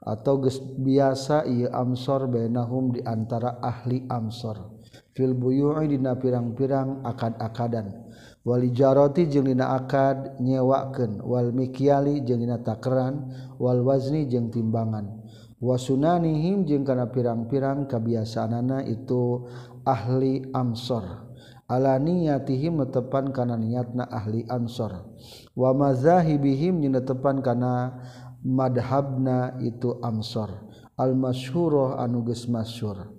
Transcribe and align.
atau 0.02 0.42
geus 0.42 0.58
biasa 0.58 1.46
ieu 1.46 1.70
amsor 1.70 2.26
bainahum 2.26 2.90
di 2.90 3.00
antara 3.06 3.62
ahli 3.62 4.02
amsor. 4.10 4.74
Fil 5.12 5.36
buyu'i 5.36 5.92
dina 5.92 6.16
pirang-pirang 6.16 7.04
akad-akadan. 7.04 8.10
Wal 8.42 8.74
jarati 8.74 9.30
jeung 9.30 9.46
dina 9.46 9.78
akad 9.78 10.40
nyewakeun 10.42 11.22
wal 11.22 11.54
mikyali 11.54 12.26
jeung 12.26 12.42
dina 12.42 12.58
takeran 12.58 13.30
wal 13.60 13.84
wazni 13.86 14.26
jeung 14.26 14.50
timbangan. 14.50 15.21
wasunanihim 15.62 16.66
jeung 16.66 16.82
kana 16.82 17.06
pirang-pirang 17.06 17.86
kebiasaanana 17.86 18.82
itu 18.90 19.46
ahli 19.86 20.42
amsor 20.50 21.30
ala 21.70 22.02
niyatihim 22.02 22.82
netepan 22.82 23.30
kana 23.30 23.54
niatna 23.54 24.10
ahli 24.10 24.42
amsor 24.50 25.06
wa 25.54 25.70
mazahibihim 25.70 26.82
jeung 26.82 26.98
netepan 26.98 27.38
kana 27.38 27.94
madhabna 28.42 29.54
itu 29.62 30.02
amsor 30.02 30.50
al 30.98 31.14
masyhurah 31.16 32.02
anu 32.04 32.22
geus 32.26 32.44
masyhur. 32.46 33.10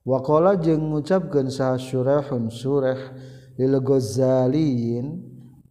Wa 0.00 0.18
qala 0.24 0.56
jeung 0.56 0.90
ngucapkeun 0.90 1.52
saha 1.52 1.76
syurahun 1.76 2.48
surah 2.48 2.98
lil 3.60 3.76
ghazaliyin 3.84 5.20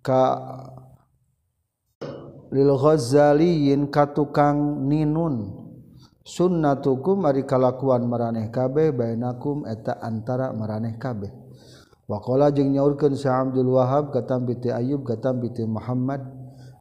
ka 0.06 0.38
lil 2.53 2.72
ghazaliyin 2.78 3.90
ka 3.90 4.06
tukang 4.14 4.86
ninun. 4.86 5.69
sunnatukum 6.30 7.25
ari 7.25 7.49
kalakuan 7.49 8.05
maraneh 8.05 8.53
kabeh 8.53 8.94
bainakum 8.94 9.66
eta 9.66 9.97
antara 9.97 10.53
maraneh 10.53 11.02
kabeh. 11.02 11.33
Waqala 12.05 12.49
jeung 12.53 12.73
nyaurkeun 12.73 13.13
sa 13.17 13.41
Abdul 13.41 13.69
Wahab 13.73 14.13
katam 14.13 14.45
bi 14.45 14.57
Ayub 14.69 15.05
katam 15.05 15.41
bi 15.41 15.50
Muhammad 15.66 16.22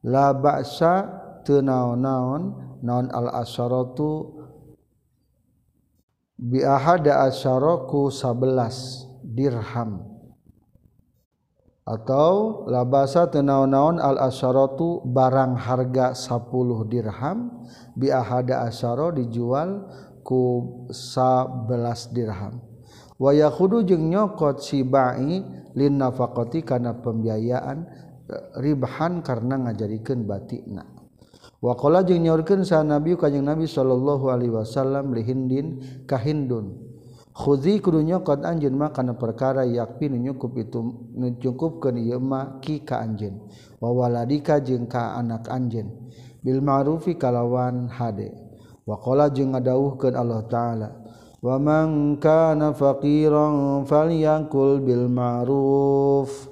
la 0.05 0.33
ba'sa 0.33 1.05
teu 1.45 1.61
naon-naon 1.61 2.57
naon 2.81 3.13
al 3.13 3.29
asharatu 3.37 4.37
bi 6.37 6.65
ahada 6.65 7.29
asyaraku 7.29 8.09
11 8.09 9.05
dirham. 9.21 10.08
atau 11.89 12.69
labasa 12.69 13.33
tenaon-naon 13.33 13.97
al 13.97 14.21
asyaratu 14.29 15.01
barang 15.09 15.57
harga 15.57 16.13
10 16.13 16.85
dirham 16.93 17.65
bi 17.97 18.13
ahada 18.13 18.69
asyara 18.69 19.09
dijual 19.17 19.89
ku 20.21 20.85
11 20.93 22.13
dirham. 22.13 22.61
Wa 23.17 23.33
yakhudu 23.33 23.89
jeung 23.89 24.13
nyokot 24.13 24.61
si 24.61 24.85
bai 24.85 25.41
lin 25.75 25.95
nafaqati 25.97 26.63
kana 26.63 27.01
pembiayaan 27.01 27.79
e, 28.29 28.35
ribhan 28.61 29.25
karena 29.25 29.57
ngajadikeun 29.57 30.29
batikna. 30.29 30.85
Wa 31.59 31.73
qala 31.75 32.05
jeung 32.05 32.21
nyaurkeun 32.21 32.69
sa 32.69 32.85
nabi 32.85 33.17
kanjing 33.17 33.43
nabi 33.43 33.65
sallallahu 33.65 34.29
alaihi 34.29 34.53
wasallam 34.55 35.17
lihindin 35.17 35.83
kahindun 36.05 36.88
Khuzi 37.39 37.79
kudunya 37.79 38.19
qad 38.19 38.43
anjeun 38.43 38.75
mah 38.75 38.91
kana 38.91 39.15
perkara 39.15 39.63
yakfi 39.63 40.11
nu 40.11 40.19
nyukup 40.19 40.59
itu 40.59 40.83
nu 41.15 41.39
cukupkeun 41.39 42.03
ieu 42.03 42.19
mah 42.19 42.59
ki 42.59 42.83
ka 42.83 42.99
anjeun. 42.99 43.39
Wa 43.79 43.95
waladika 43.95 44.59
jeung 44.59 44.91
ka 44.91 45.15
anak 45.15 45.47
anjeun. 45.47 45.87
Bil 46.43 46.59
ma'rufi 46.59 47.15
kalawan 47.15 47.87
hade. 47.95 48.35
Wa 48.83 48.99
qala 48.99 49.31
jeung 49.31 49.55
ngadawuhkeun 49.55 50.19
Allah 50.19 50.43
taala 50.51 50.89
wa 51.39 51.55
man 51.63 52.19
kana 52.19 52.75
faqiran 52.75 53.87
falyakul 53.87 54.83
bil 54.83 55.07
ma'ruf. 55.07 56.51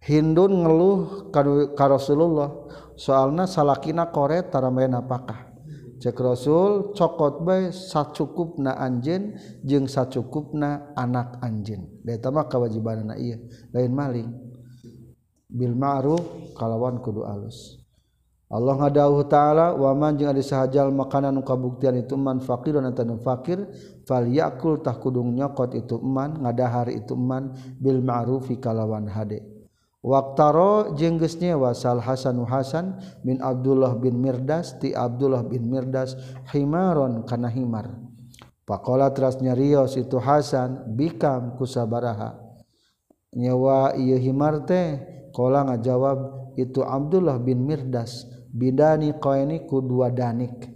Hindun 0.00 0.64
ngeluh 0.64 1.28
ka 1.76 1.86
Rasulullah 1.92 2.48
soalna 2.96 3.44
salakina 3.44 4.08
kore 4.08 4.48
taramae 4.48 4.88
napakah 4.88 5.51
cek 6.02 6.18
Rasul 6.18 6.90
cokot 6.98 7.46
bae 7.46 7.70
sacukup 7.70 8.58
na 8.58 8.74
jeung 9.62 9.86
sacukup 9.86 10.50
na 10.50 10.90
anak 10.98 11.38
anjen 11.38 11.86
dari 12.02 12.18
mah 12.26 12.50
kewajiban 12.50 13.14
ieu. 13.14 13.22
Iya 13.22 13.36
lain 13.70 13.92
maling. 13.94 14.30
Bil 15.46 15.78
ma'ruf 15.78 16.26
kalawan 16.58 16.98
kudu 16.98 17.22
alus. 17.22 17.78
Allah 18.52 18.76
ngadawuh 18.76 19.30
ta'ala 19.30 19.78
wa 19.78 19.94
man 19.94 20.18
jeung 20.18 20.28
ari 20.28 20.42
sahajal 20.42 20.90
makanan 20.90 21.38
nu 21.38 21.46
kabuktian 21.46 21.96
itu 21.96 22.18
man 22.18 22.42
faqir 22.42 22.76
dan 22.76 22.92
tanu 22.92 23.22
fakir 23.22 23.64
fal 24.04 24.26
yakul 24.26 24.82
tah 24.82 24.98
kudung 24.98 25.32
nyokot 25.38 25.72
itu 25.78 26.02
man 26.02 26.42
ngadahar 26.42 26.90
itu 26.90 27.14
man 27.14 27.54
bil 27.78 28.02
ma'rufi 28.02 28.58
kalawan 28.58 29.06
hade. 29.06 29.51
waktaro 30.02 30.98
jenggesnya 30.98 31.54
wasal 31.54 32.02
Hasan 32.02 32.42
Hasan 32.42 32.98
min 33.22 33.38
Abdullah 33.38 33.94
bin 33.96 34.18
Mirdas 34.18 34.76
ti 34.82 34.90
Abdullah 34.92 35.46
bin 35.46 35.70
Mirdas 35.70 36.18
himaron 36.50 37.22
kana 37.24 37.48
himar. 37.48 37.94
Pakola 38.66 39.10
terasnya 39.14 39.54
Rios 39.54 39.94
itu 39.94 40.18
Hasan 40.18 40.94
bikam 40.98 41.54
kusabaraha. 41.58 42.38
Nyawa 43.32 43.96
iya 43.96 44.20
himar 44.20 44.68
teh 44.68 45.00
kola 45.32 45.64
ngajawab 45.64 46.52
itu 46.60 46.84
Abdullah 46.84 47.40
bin 47.40 47.64
Mirdas 47.64 48.28
bidani 48.52 49.16
koeni 49.16 49.64
ku 49.64 49.80
dua 49.80 50.12
danik. 50.12 50.68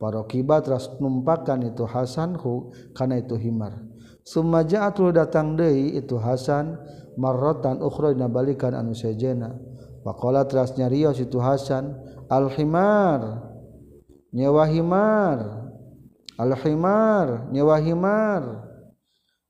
Parokiba 0.00 0.64
teras 0.64 0.88
numpakan 0.96 1.68
itu 1.68 1.84
Hasanhu 1.84 2.72
kana 2.96 3.20
itu 3.20 3.36
himar. 3.36 3.84
Sumaja 4.24 4.88
datang 5.12 5.60
deui 5.60 5.92
itu 5.92 6.16
Hasan 6.16 6.80
marrotan 7.18 7.82
ukhra 7.82 8.12
dina 8.14 8.28
balikan 8.30 8.76
anu 8.76 8.94
sejena. 8.94 9.56
Faqala 10.00 10.48
teras 10.48 10.74
nyarios 10.78 11.20
itu 11.20 11.36
Hasan 11.42 11.92
al 12.30 12.48
himar 12.56 13.52
nyewa 14.32 14.64
himar 14.64 15.38
al 16.38 16.52
himar 16.56 17.50
nyewa 17.52 17.76
himar. 17.80 18.70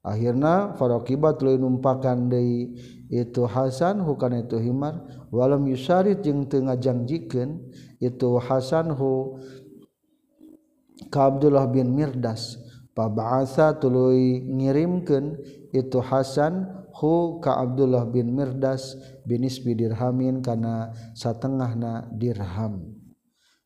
Akhirna 0.01 0.81
farakibat 0.81 1.45
lu 1.45 1.61
numpakan 1.61 2.33
deui 2.33 2.73
itu 3.13 3.45
Hasan 3.45 4.01
bukan 4.01 4.49
itu 4.49 4.57
himar. 4.57 5.05
Walam 5.29 5.69
yusarit 5.69 6.25
jeung 6.25 6.49
teu 6.49 6.65
ngajanjikeun 6.65 7.69
itu 8.01 8.29
Hasan 8.41 8.97
hu 8.97 9.37
ka 11.13 11.29
Abdullah 11.29 11.69
bin 11.69 11.93
Mirdas. 11.93 12.57
Pabasa 12.97 13.77
tuluy 13.77 14.41
ngirimkeun 14.41 15.37
itu 15.71 16.01
Hasan 16.01 16.80
ka 17.41 17.57
Abdullah 17.57 18.05
bin 18.09 18.37
Mirdas 18.37 18.97
binisbi 19.25 19.73
dirhamin 19.73 20.45
kana 20.45 20.93
satengahna 21.17 22.09
dirham. 22.13 23.01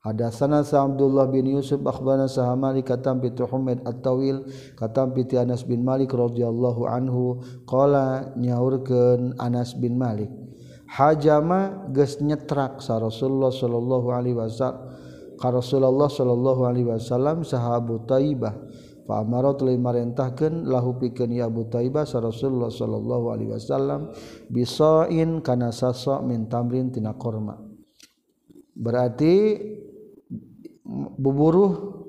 Hadatsana 0.05 0.61
sa 0.61 0.85
Abdullah 0.85 1.33
bin 1.33 1.49
Yusuf 1.49 1.81
akhbarana 1.81 2.29
sa 2.29 2.53
Malik 2.53 2.93
katam 2.93 3.25
bi 3.25 3.33
Humaid 3.33 3.81
at-Tawil 3.89 4.45
katam 4.77 5.17
bi 5.17 5.25
Anas 5.33 5.65
bin 5.65 5.81
Malik 5.81 6.13
radhiyallahu 6.13 6.85
anhu 6.85 7.41
qala 7.65 8.37
nyaurkeun 8.37 9.41
Anas 9.41 9.73
bin 9.73 9.97
Malik 9.97 10.29
hajama 10.95 11.89
geus 11.91 12.21
nyetrak 12.21 12.85
sa 12.85 13.01
Rasulullah 13.01 13.51
sallallahu 13.51 14.09
alaihi 14.13 14.37
wasallam 14.37 14.93
ka 15.41 15.49
Rasulullah 15.51 16.07
sallallahu 16.07 16.61
alaihi 16.69 16.87
wasallam 16.93 17.43
sahabu 17.43 18.05
Taibah 18.07 18.55
Pamarot 19.05 19.61
telah 19.61 19.77
marentahkan 19.77 20.65
lahu 20.65 20.97
pikeun 20.97 21.37
ya 21.37 21.45
Abu 21.53 21.69
Taibah 21.69 22.09
sa 22.09 22.25
Rasulullah 22.25 22.73
sallallahu 22.73 23.37
alaihi 23.37 23.53
wasallam 23.53 24.17
bisain 24.49 25.45
kana 25.45 25.69
sasok 25.69 26.25
min 26.25 26.49
tamrin 26.49 26.89
tina 26.89 27.13
korma. 27.13 27.61
Berarti 28.73 29.61
buburuh 31.21 32.01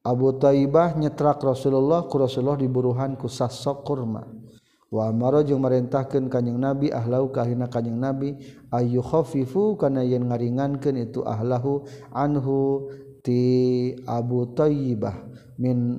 Abu 0.00 0.32
Taibah 0.40 0.96
nyetrak 0.96 1.44
Rasulullah 1.44 2.08
ku 2.08 2.16
Rasulullah 2.16 2.56
diburuhan 2.56 3.20
ku 3.20 3.28
sasok 3.28 3.84
kurma. 3.84 4.24
Wa 4.92 5.08
amara 5.08 5.40
jeung 5.40 5.60
marentahkeun 5.60 6.28
kanjing 6.28 6.56
Nabi 6.60 6.92
ahlau 6.92 7.28
kahina 7.32 7.68
kanjing 7.68 7.96
Nabi 7.96 8.36
ayu 8.72 9.00
khaffifu 9.04 9.76
kana 9.80 10.04
yen 10.04 10.28
ngaringankeun 10.28 10.96
itu 10.96 11.24
ahlahu 11.24 11.84
anhu 12.12 12.88
ti 13.24 13.40
Abu 14.04 14.52
Taibah 14.52 15.16
min 15.56 15.96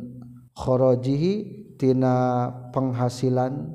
khorojihi 0.54 1.34
tina 1.78 2.50
penghasilan 2.70 3.74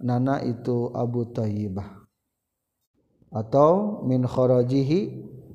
nana 0.00 0.44
itu 0.44 0.92
Abu 0.92 1.28
Thayyibah 1.32 1.88
atau 3.32 4.04
min 4.04 4.24
khorojihi 4.24 5.00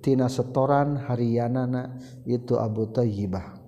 tina 0.01 0.27
setoran 0.27 0.97
harianana 0.97 1.97
itu 2.25 2.57
Abu 2.57 2.89
Thayyibah 2.89 3.61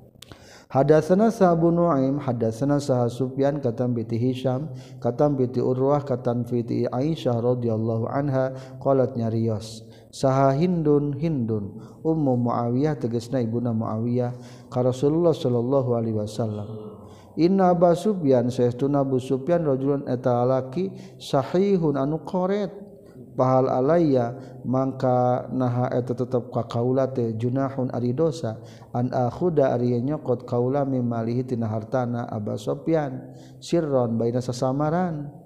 Hadatsana 0.74 1.30
Sa'bu 1.30 1.70
Nu'aim 1.70 2.18
hadatsana 2.18 2.82
Sa'ha 2.82 3.06
Sufyan 3.06 3.62
katam 3.62 3.94
bi 3.94 4.02
Hisham 4.10 4.74
katam 4.98 5.38
bi 5.38 5.46
Urwah 5.62 6.02
katam 6.02 6.50
fi 6.50 6.66
Aisyah 6.66 7.38
radhiyallahu 7.38 8.10
anha 8.10 8.58
qalat 8.82 9.14
nyarios 9.14 9.86
saha 10.14 10.54
Hindun 10.54 11.18
Hindun. 11.18 11.82
Ummu 12.06 12.46
Muawiyah 12.46 13.02
tegesna 13.02 13.42
ibuna 13.42 13.74
Muawiyah 13.74 14.38
ka 14.70 14.86
Rasulullah 14.86 15.34
sallallahu 15.34 15.98
alaihi 15.98 16.22
wasallam. 16.22 16.70
Inna 17.34 17.74
abu 17.74 17.90
Sufyan 17.98 18.54
saestuna 18.54 19.02
Abu 19.02 19.18
Sufyan 19.18 19.66
rajulun 19.66 20.06
eta 20.06 20.46
laki 20.46 20.94
sahihun 21.18 21.98
anu 21.98 22.22
qoret. 22.22 22.70
Pahal 23.34 23.66
alayya 23.66 24.38
mangka 24.62 25.50
naha 25.50 25.90
eta 25.90 26.14
tetep 26.14 26.54
ka 26.54 26.70
kaula 26.70 27.10
teh 27.10 27.34
junahun 27.34 27.90
ari 27.90 28.14
dosa. 28.14 28.62
An 28.94 29.10
akhuda 29.10 29.74
ari 29.74 29.98
nyokot 29.98 30.46
kaula 30.46 30.86
mimalihi 30.86 31.42
tina 31.42 31.66
hartana 31.66 32.30
Aba 32.30 32.54
Sufyan. 32.62 33.34
Sirron 33.58 34.22
baina 34.22 34.38
sasamaran. 34.38 35.43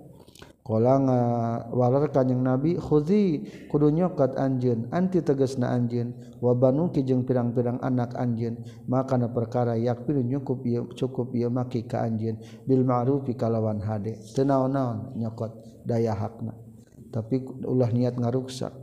walar 0.68 2.12
kanyeng 2.12 2.44
nabi 2.44 2.76
Khzi 2.76 3.48
kudu 3.72 3.88
nyokat 3.88 4.36
anjun 4.36 4.92
anti 4.92 5.24
teges 5.24 5.56
na 5.56 5.72
anjin 5.72 6.12
waban 6.44 6.92
kijeng 6.92 7.24
pirang-pirang 7.24 7.80
anak 7.80 8.12
anjin 8.20 8.60
makanan 8.92 9.32
perkara 9.32 9.80
yakpil 9.80 10.20
nykup 10.20 10.60
cukup 10.94 11.32
ia 11.32 11.48
maki 11.48 11.88
ka 11.88 12.04
anjin 12.04 12.36
Bil 12.68 12.84
ma'rufi 12.84 13.40
kalawan 13.40 13.80
HD 13.80 14.20
tenaon-naon 14.36 15.16
nyokot 15.16 15.56
daya 15.88 16.12
hakna. 16.12 16.52
Tapi 17.08 17.40
ulah 17.64 17.88
niat 17.88 18.20
ngaruksak 18.20 18.76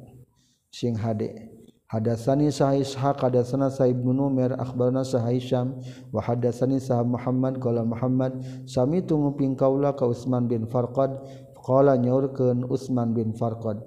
sing 0.72 0.96
HD 0.96 1.52
Hadatsani 1.84 2.50
sah 2.50 2.74
Ishaq 2.74 3.22
hadatsana 3.22 3.70
sa 3.70 3.86
Ibnu 3.86 4.10
Numair 4.10 4.56
akhbarna 4.58 5.06
sa 5.06 5.22
Haisam 5.22 5.78
wa 6.10 6.18
hadatsani 6.18 6.82
sa 6.82 7.04
Muhammad 7.06 7.62
qala 7.62 7.86
Muhammad 7.86 8.40
sami 8.66 8.98
tunguping 9.04 9.54
kaula 9.54 9.94
ka 9.94 10.08
Utsman 10.08 10.50
bin 10.50 10.66
Farqad 10.66 11.14
Qala 11.64 11.96
nyaurkeun 11.96 12.68
Utsman 12.68 13.16
bin 13.16 13.32
Farqad. 13.32 13.80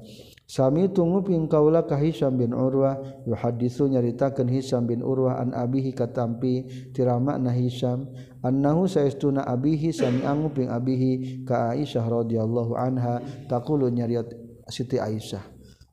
Sami 0.48 0.88
tunggu 0.90 1.28
ping 1.28 1.46
kaula 1.52 1.84
ka 1.84 2.00
Hisam 2.00 2.40
bin 2.40 2.56
Urwah 2.56 2.98
yuhaddisu 3.28 3.92
nyaritakeun 3.92 4.48
Hisam 4.48 4.88
bin 4.88 5.04
Urwah 5.04 5.44
an 5.44 5.52
abihi 5.52 5.92
katampi 5.92 6.66
tirama 6.96 7.36
na 7.36 7.52
Hisam 7.52 8.08
annahu 8.40 8.88
saestuna 8.88 9.44
abihi 9.44 9.92
sami 9.92 10.24
angu 10.24 10.48
ping 10.56 10.72
abihi 10.72 11.44
ka 11.44 11.76
Aisyah 11.76 12.08
radhiyallahu 12.08 12.80
anha 12.80 13.20
taqulu 13.52 13.92
nyariat 13.92 14.32
Siti 14.72 14.96
Aisyah 15.04 15.44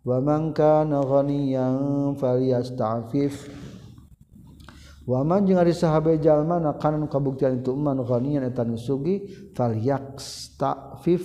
wa 0.07 0.23
man 0.23 0.55
kana 0.55 1.03
ghaniyan 1.03 2.15
falyasta'fif 2.15 3.35
Waman 5.05 5.45
jeung 5.45 5.61
ari 5.61 5.77
sahabe 5.77 6.17
jalma 6.17 6.57
na 6.57 6.81
kanan 6.81 7.05
kabuktian 7.13 7.61
itu 7.61 7.77
man 7.77 8.01
ghaniyan 8.01 8.49
eta 8.49 8.65
nu 8.65 8.81
sugih 8.81 9.53
falyasta'fif 9.53 11.23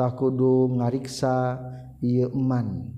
takudu 0.00 0.80
ngariksa 0.80 1.60
ieu 2.00 2.32
eman. 2.32 2.88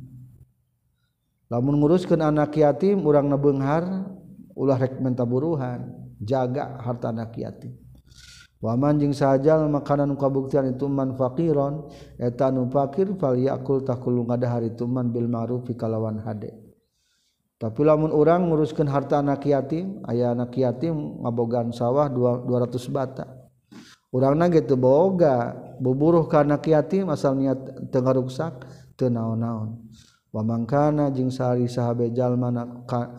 Lamun 1.51 1.83
nguruskeun 1.83 2.23
anak 2.23 2.55
yatim 2.55 3.03
urang 3.03 3.27
nebeunghar 3.27 4.07
ulah 4.55 4.79
rek 4.79 5.03
menta 5.03 5.27
buruhan 5.27 5.91
jaga 6.23 6.79
harta 6.79 7.11
anak 7.11 7.35
yatim. 7.35 7.75
Waman 8.63 9.03
jeung 9.03 9.11
sajal 9.11 9.67
makanan 9.67 10.15
kabuktian 10.15 10.71
itu 10.71 10.87
man 10.87 11.19
faqiron 11.19 11.91
fakir 12.71 13.11
fal 13.19 13.35
yakul 13.35 13.83
takulu 13.83 14.23
ngadahar 14.23 14.63
itu 14.63 14.87
man 14.87 15.11
bil 15.11 15.27
ma'ruf 15.27 15.67
kalawan 15.75 16.23
hade. 16.23 16.55
Tapi 17.59 17.83
lamun 17.83 18.15
orang 18.15 18.47
nguruskan 18.47 18.87
harta 18.87 19.19
anak 19.19 19.43
yatim 19.51 19.99
ayah 20.07 20.31
anak 20.31 20.55
yatim 20.55 20.95
ngabogan 21.27 21.75
sawah 21.75 22.07
200 22.07 22.47
bata. 22.95 23.32
orangna 24.13 24.53
gitu 24.53 24.77
boga 24.77 25.57
buburuh 25.81 26.29
karena 26.29 26.61
kiati 26.61 27.03
masal 27.03 27.35
niat 27.35 27.89
tengah 27.89 28.15
ruksak 28.21 28.69
teu 28.95 29.09
naon-naon. 29.09 29.81
Wamangkana 30.33 31.13
jeung 31.13 31.29
sari 31.29 31.69
sahabe 31.69 32.09
jalma 32.13 32.49
ka, 32.89 33.13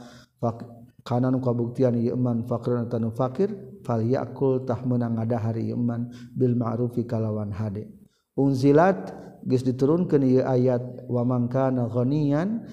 kanan 1.06 1.38
kabuktian 1.38 1.94
ieu 2.00 2.18
iman 2.18 2.42
fakir 2.50 2.90
tanu 2.90 3.14
fakir 3.14 3.54
falyakul 3.86 4.66
tah 4.66 4.82
meunang 4.82 5.22
ngadahari 5.22 5.70
iman 5.76 6.10
bil 6.34 6.58
ma'rufi 6.58 7.06
kalawan 7.06 7.54
hade. 7.54 7.86
Unzilat 8.34 9.14
geus 9.46 9.62
diturunkeun 9.62 10.26
ieu 10.26 10.42
ayat 10.42 11.06
wamangkana 11.06 11.86
ghaniyan 11.92 12.66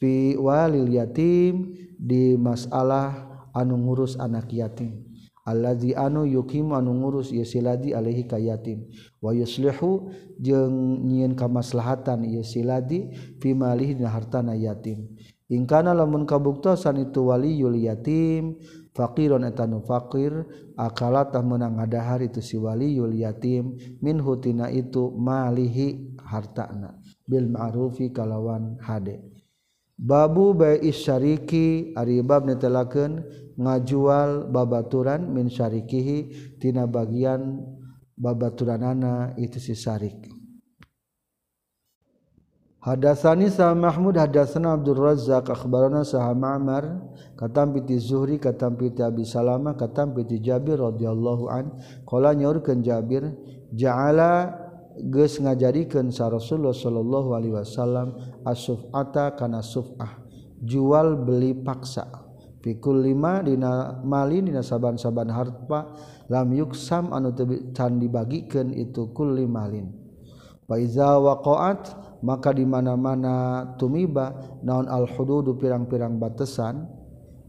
fi 0.00 0.32
walil 0.40 0.88
yatim 0.88 1.76
di 2.00 2.40
masalah 2.40 3.36
anu 3.52 3.76
ngurus 3.84 4.16
anak 4.16 4.48
yatim. 4.48 5.05
allazi 5.46 5.94
anu 5.94 6.26
yukim 6.26 6.74
anu 6.74 6.90
ngurus 6.98 7.30
ieu 7.30 7.46
siladi 7.46 7.94
alaihi 7.94 8.26
ka 8.26 8.36
yatim. 8.36 8.90
Wa 9.22 9.30
yuslihu 9.30 10.10
jeung 10.42 11.06
nyieun 11.06 11.38
kamaslahatan 11.38 12.26
ieu 12.26 12.42
siladi 12.42 13.14
fi 13.38 13.54
malihi 13.54 13.94
dina 14.02 14.10
hartana 14.10 14.58
yatim. 14.58 15.06
Ingkana 15.46 15.94
lamun 15.94 16.26
kabuktosan 16.26 16.98
itu 17.06 17.30
waliyul 17.30 17.78
yatim 17.78 18.58
faqiron 18.98 19.46
eta 19.46 19.62
nu 19.62 19.78
faqir 19.86 20.42
akala 20.74 21.30
tah 21.30 21.38
meunang 21.38 21.78
ngadahar 21.78 22.18
itu 22.26 22.42
si 22.42 22.58
waliyul 22.58 23.14
yatim 23.14 23.78
min 24.02 24.18
hutina 24.18 24.66
itu 24.74 25.14
malihi 25.14 26.18
hartana. 26.26 26.98
Bil 27.22 27.46
ma'rufi 27.46 28.10
kalawan 28.10 28.74
hade. 28.82 29.22
Babu 29.96 30.52
bai 30.52 30.82
syariki 30.92 31.94
ari 31.94 32.20
bab 32.26 32.44
netelakeun 32.44 33.22
ngajual 33.56 34.52
babaturan 34.52 35.32
min 35.32 35.48
syarikihi 35.48 36.16
tina 36.60 36.84
bagian 36.84 37.64
babaturanana 38.16 39.36
itu 39.36 39.60
si 39.60 39.76
syarik. 39.76 40.36
Hadasani 42.86 43.50
sa 43.50 43.74
Mahmud 43.74 44.14
hadasana 44.14 44.78
Abdul 44.78 45.02
Razzaq 45.02 45.50
akhbarana 45.50 46.06
sa 46.06 46.30
Ma'mar 46.30 47.02
katam 47.34 47.74
piti 47.74 47.98
Zuhri 47.98 48.38
katam 48.38 48.78
piti 48.78 49.02
Abi 49.02 49.26
Salama 49.26 49.74
katam 49.74 50.14
piti 50.14 50.38
Jabir 50.38 50.78
radhiyallahu 50.78 51.50
an 51.50 51.74
qala 52.06 52.30
nyaurkeun 52.30 52.86
Jabir 52.86 53.34
ja'ala 53.74 54.54
geus 55.10 55.42
ngajadikeun 55.42 56.14
sa 56.14 56.30
Rasulullah 56.30 56.70
sallallahu 56.70 57.34
alaihi 57.34 57.58
wasallam 57.58 58.14
as-suf'ata 58.46 59.34
kana 59.34 59.66
suf'ah 59.66 60.22
jual 60.62 61.18
beli 61.26 61.58
paksa. 61.58 62.25
pikul 62.66 62.98
lima 63.06 63.46
dina 63.46 64.02
malin 64.02 64.50
dina 64.50 64.58
saban-saban 64.58 65.30
harpa 65.30 65.94
lam 66.26 66.50
yuksam 66.50 67.14
anu 67.14 67.30
can 67.70 68.02
dibagikan 68.02 68.74
itu 68.74 69.14
kulli 69.14 69.46
malin. 69.46 69.94
Faiza 70.66 71.14
waqaat 71.22 71.94
maka 72.26 72.50
di 72.50 72.66
mana-mana 72.66 73.62
tumiba 73.78 74.34
naon 74.66 74.90
al-hududu 74.90 75.54
pirang-pirang 75.62 76.18
batesan 76.18 76.90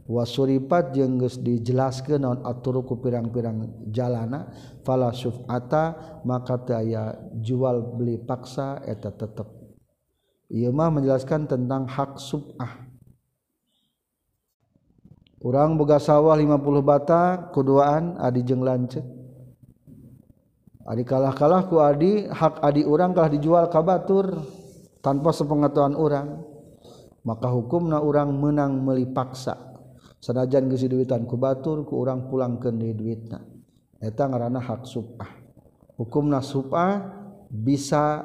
wasuripat 0.05 0.93
jeung 0.93 1.17
geus 1.17 1.41
dijelaskeun 1.41 2.21
naon 2.21 2.45
aturuku 2.45 3.01
pirang-pirang 3.01 3.89
jalana 3.89 4.53
fala 4.85 5.09
syuf'ata 5.09 5.97
maka 6.29 6.61
teu 6.61 6.77
aya 6.77 7.17
jual 7.41 7.97
beli 7.97 8.21
paksa 8.21 8.85
eta 8.85 9.09
tetep. 9.09 9.49
Ieu 10.53 10.69
mah 10.69 10.93
menjelaskan 10.93 11.49
tentang 11.49 11.89
hak 11.89 12.21
sub'ah 12.21 12.86
Urang 15.37 15.77
boga 15.77 16.01
sawah 16.01 16.33
50 16.33 16.81
bata 16.81 17.53
keduaan 17.53 18.17
adi 18.17 18.41
jeng 18.41 18.65
lancet 18.65 19.05
adi 20.87 21.03
kalah-kalah 21.05 21.67
ku 21.69 21.77
adi 21.77 22.25
hak 22.25 22.63
adi 22.63 22.81
orang 22.87 23.13
kalah 23.13 23.29
dijual 23.29 23.69
ka 23.69 23.85
batur 23.85 24.33
tanpa 25.05 25.29
sepengetahuan 25.29 25.93
orang 25.93 26.41
maka 27.27 27.51
hukumna 27.51 27.99
orang 27.99 28.31
menang 28.31 28.87
melipaksa. 28.87 29.75
Sanajan 30.17 30.71
geus 30.71 30.87
duitan 30.87 31.27
ku 31.27 31.35
batur 31.35 31.83
ku 31.83 31.99
orang 32.01 32.31
pulangkeun 32.31 32.79
deui 32.79 32.95
duitna. 32.95 33.43
Eta 33.99 34.25
ngaranna 34.25 34.63
hak 34.63 34.87
subah 34.87 35.37
hukumna 35.97 36.39
subah 36.39 37.03
bisa 37.51 38.23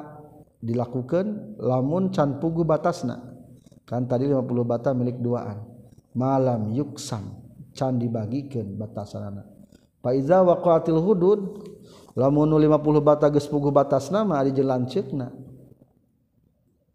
dilakukan 0.63 1.57
lamun 1.59 2.13
can 2.13 2.39
pugu 2.39 2.63
batasna. 2.63 3.19
Kan 3.83 4.07
tadi 4.07 4.31
50 4.31 4.63
bata 4.63 4.95
milik 4.95 5.19
duaan. 5.19 5.72
malam 6.13 6.73
yuksam 6.73 7.41
can 7.73 7.97
dibagikan 7.97 8.77
batasana 8.77 9.53
Faiza 10.03 10.43
waqatil 10.43 10.99
hudud 10.99 11.63
lamun 12.13 12.51
50 12.51 12.99
bata 12.99 13.31
geus 13.31 13.47
puguh 13.47 13.71
batas 13.71 14.11
nama 14.11 14.35
ari 14.43 14.51
jelanceukna 14.51 15.31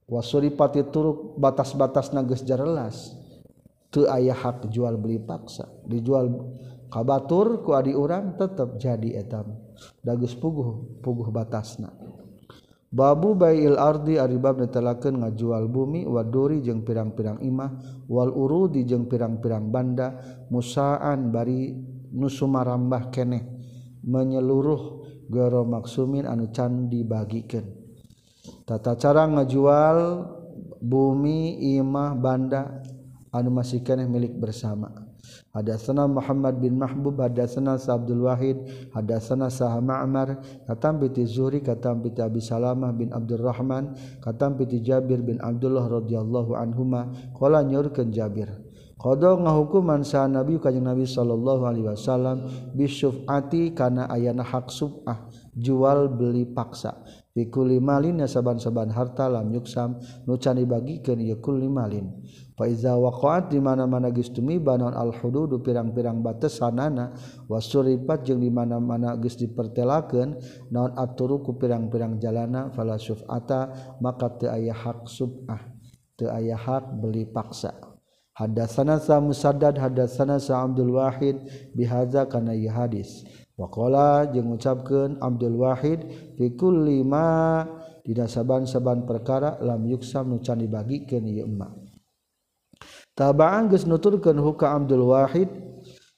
wasuripati 0.09 0.89
turuk 0.89 1.37
batas-batasna 1.37 2.25
geus 2.25 2.43
jarelas. 2.43 3.15
Teu 3.89 4.05
aya 4.05 4.37
hak 4.37 4.69
jual 4.69 5.01
beli 5.01 5.17
paksa. 5.17 5.65
Dijual 5.89 6.29
kabatur 6.93 7.65
ku 7.65 7.73
adi 7.73 7.97
urang 7.97 8.37
tetap 8.37 8.77
jadi 8.77 9.25
etam 9.25 9.57
dagus 10.05 10.37
puguh 10.37 11.01
puguh 11.01 11.33
batasna. 11.33 11.89
Babu 12.89 13.37
bail 13.37 13.77
ardi 13.77 14.17
aribab 14.17 14.65
netelakeun 14.65 15.21
ngajual 15.21 15.69
bumi 15.69 16.09
waduri 16.09 16.65
jeung 16.65 16.89
pirang-pirang 16.89 17.37
imah 17.45 17.77
wal 18.09 18.33
urudi 18.33 18.89
jeung 18.89 19.05
pirang-pirang 19.05 19.69
banda 19.69 20.17
musaan 20.49 21.29
bari 21.29 21.77
nusumarambah 22.17 23.13
keneh 23.13 23.45
menyeluruh 24.09 25.05
gero 25.29 25.69
maksumin 25.69 26.25
anu 26.25 26.49
can 26.49 26.89
dibagikeun 26.89 27.69
tata 28.65 28.97
cara 28.97 29.29
ngajual 29.37 29.99
bumi 30.81 31.61
imah 31.77 32.17
banda 32.17 32.81
anu 33.37 33.53
masih 33.53 33.85
keneh 33.85 34.09
milik 34.09 34.33
bersama. 34.41 35.08
Hadatsana 35.59 36.07
Muhammad 36.07 36.63
bin 36.63 36.79
Mahbub 36.79 37.19
hadatsana 37.19 37.75
Sa 37.83 37.99
Abdul 37.99 38.31
Wahid 38.31 38.63
hadatsana 38.95 39.51
Sa 39.51 39.75
Ma'mar 39.83 40.39
katam 40.71 41.03
piti 41.03 41.27
Zuhri 41.27 41.59
katam 41.59 41.99
piti 41.99 42.23
Abi 42.23 42.39
Salamah 42.39 42.95
bin 42.95 43.11
Abdurrahman 43.11 43.99
katam 44.23 44.55
piti 44.55 44.79
Jabir 44.79 45.19
bin 45.19 45.43
Abdullah 45.43 45.91
radhiyallahu 45.91 46.55
anhuma. 46.55 47.11
Qala 47.35 47.67
nyorkeun 47.67 48.15
Jabir 48.15 48.69
Qada 48.99 49.39
ngahukuman 49.39 50.03
sa 50.03 50.27
Nabi 50.27 50.59
kanjeng 50.59 50.83
Nabi 50.83 51.07
sallallahu 51.07 51.71
alaihi 51.71 51.87
wasallam 51.87 52.51
bisyufati 52.75 53.71
kana 53.71 54.11
ayana 54.11 54.43
hak 54.43 54.75
sub'ah 54.75 55.31
jual 55.55 56.11
beli 56.11 56.43
paksa. 56.51 56.99
pikuli 57.39 57.79
malin 57.79 58.19
saaban-saban 58.27 58.91
harta 58.91 59.31
lam 59.31 59.55
yuksam 59.55 59.95
nucan 60.27 60.59
dibagikan 60.59 61.23
yukuli 61.23 61.71
malin 61.71 62.11
faiza 62.59 62.99
waqaat 62.99 63.55
di 63.55 63.63
mana-mana 63.63 64.11
geus 64.11 64.35
tumiba 64.35 64.75
naon 64.75 64.91
al 64.91 65.15
hududu 65.15 65.63
pirang-pirang 65.63 66.19
batesanana 66.19 67.15
wasuribat 67.47 68.27
jeung 68.27 68.43
di 68.43 68.51
mana-mana 68.51 69.15
geus 69.15 69.39
dipertelakeun 69.39 70.35
naon 70.75 70.91
aturuku 70.99 71.55
pirang-pirang 71.55 72.19
jalana 72.19 72.75
fala 72.75 72.99
syuf'ata 72.99 73.95
maka 74.03 74.35
teu 74.35 74.51
aya 74.51 74.75
hak 74.75 75.07
sub'ah 75.07 75.63
teu 76.19 76.27
aya 76.27 76.59
hak 76.59 76.99
beli 76.99 77.23
paksa. 77.31 77.71
Hadatsana 78.35 79.03
sa 79.03 79.19
musaddad 79.19 79.79
hadatsana 79.79 80.39
sa 80.39 80.63
abdul 80.63 80.95
wahid 80.95 81.43
bihaza 81.75 82.27
kana 82.27 82.55
hadis. 82.55 83.27
wakola 83.59 84.31
jeung 84.31 84.55
gucapkan 84.55 85.19
Abdul 85.19 85.59
Wahid 85.59 86.07
pikul 86.39 86.87
5 86.87 88.07
didasaban-saban 88.07 89.05
perkara 89.05 89.59
lam 89.61 89.83
yuksa 89.85 90.23
nucan 90.23 90.63
dibagikan 90.63 91.27
yma 91.27 91.69
tabaan 93.19 93.67
geus 93.67 93.83
nuturkeun 93.85 94.39
huka 94.39 94.71
Abdul 94.79 95.11
Wahid 95.11 95.51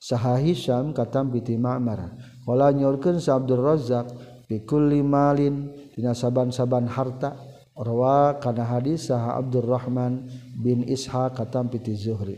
saha 0.01 0.41
Hisam 0.41 0.97
katam 0.97 1.29
piti 1.29 1.61
Ma'mar. 1.61 2.17
Qala 2.49 2.73
nyorkeun 2.73 3.21
sa 3.21 3.37
Abdul 3.37 3.61
Razzaq 3.61 4.09
pikul 4.49 4.89
limalin 4.89 5.77
dina 5.93 6.17
saban-saban 6.17 6.89
harta. 6.89 7.37
Rawa 7.81 8.37
kana 8.43 8.67
hadis 8.67 9.09
saha 9.09 9.41
Abdurrahman 9.41 10.29
bin 10.61 10.85
Ishaq 10.85 11.37
katam 11.37 11.73
piti 11.73 11.97
Zuhri. 11.97 12.37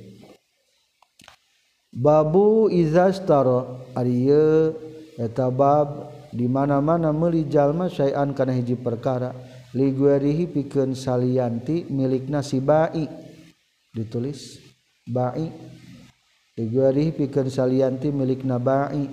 Babu 1.91 2.71
izastara 2.71 3.67
ari 3.99 4.31
eta 5.19 5.53
bab 5.53 6.13
di 6.33 6.49
mana-mana 6.49 7.13
meuli 7.13 7.45
melijallma 7.45 7.89
syaian 7.93 8.33
kana 8.33 8.57
hiji 8.57 8.77
perkara 8.77 9.33
liguerihi 9.77 10.49
pikeun 10.49 10.97
salianti 10.97 11.89
milikna 11.89 12.45
si 12.45 12.61
bai. 12.61 13.09
Ditulis 13.93 14.57
bai. 15.05 15.49
Liguerihi 16.57 17.13
pikeun 17.13 17.49
salianti 17.49 18.09
milik 18.13 18.45
nabai 18.45 19.09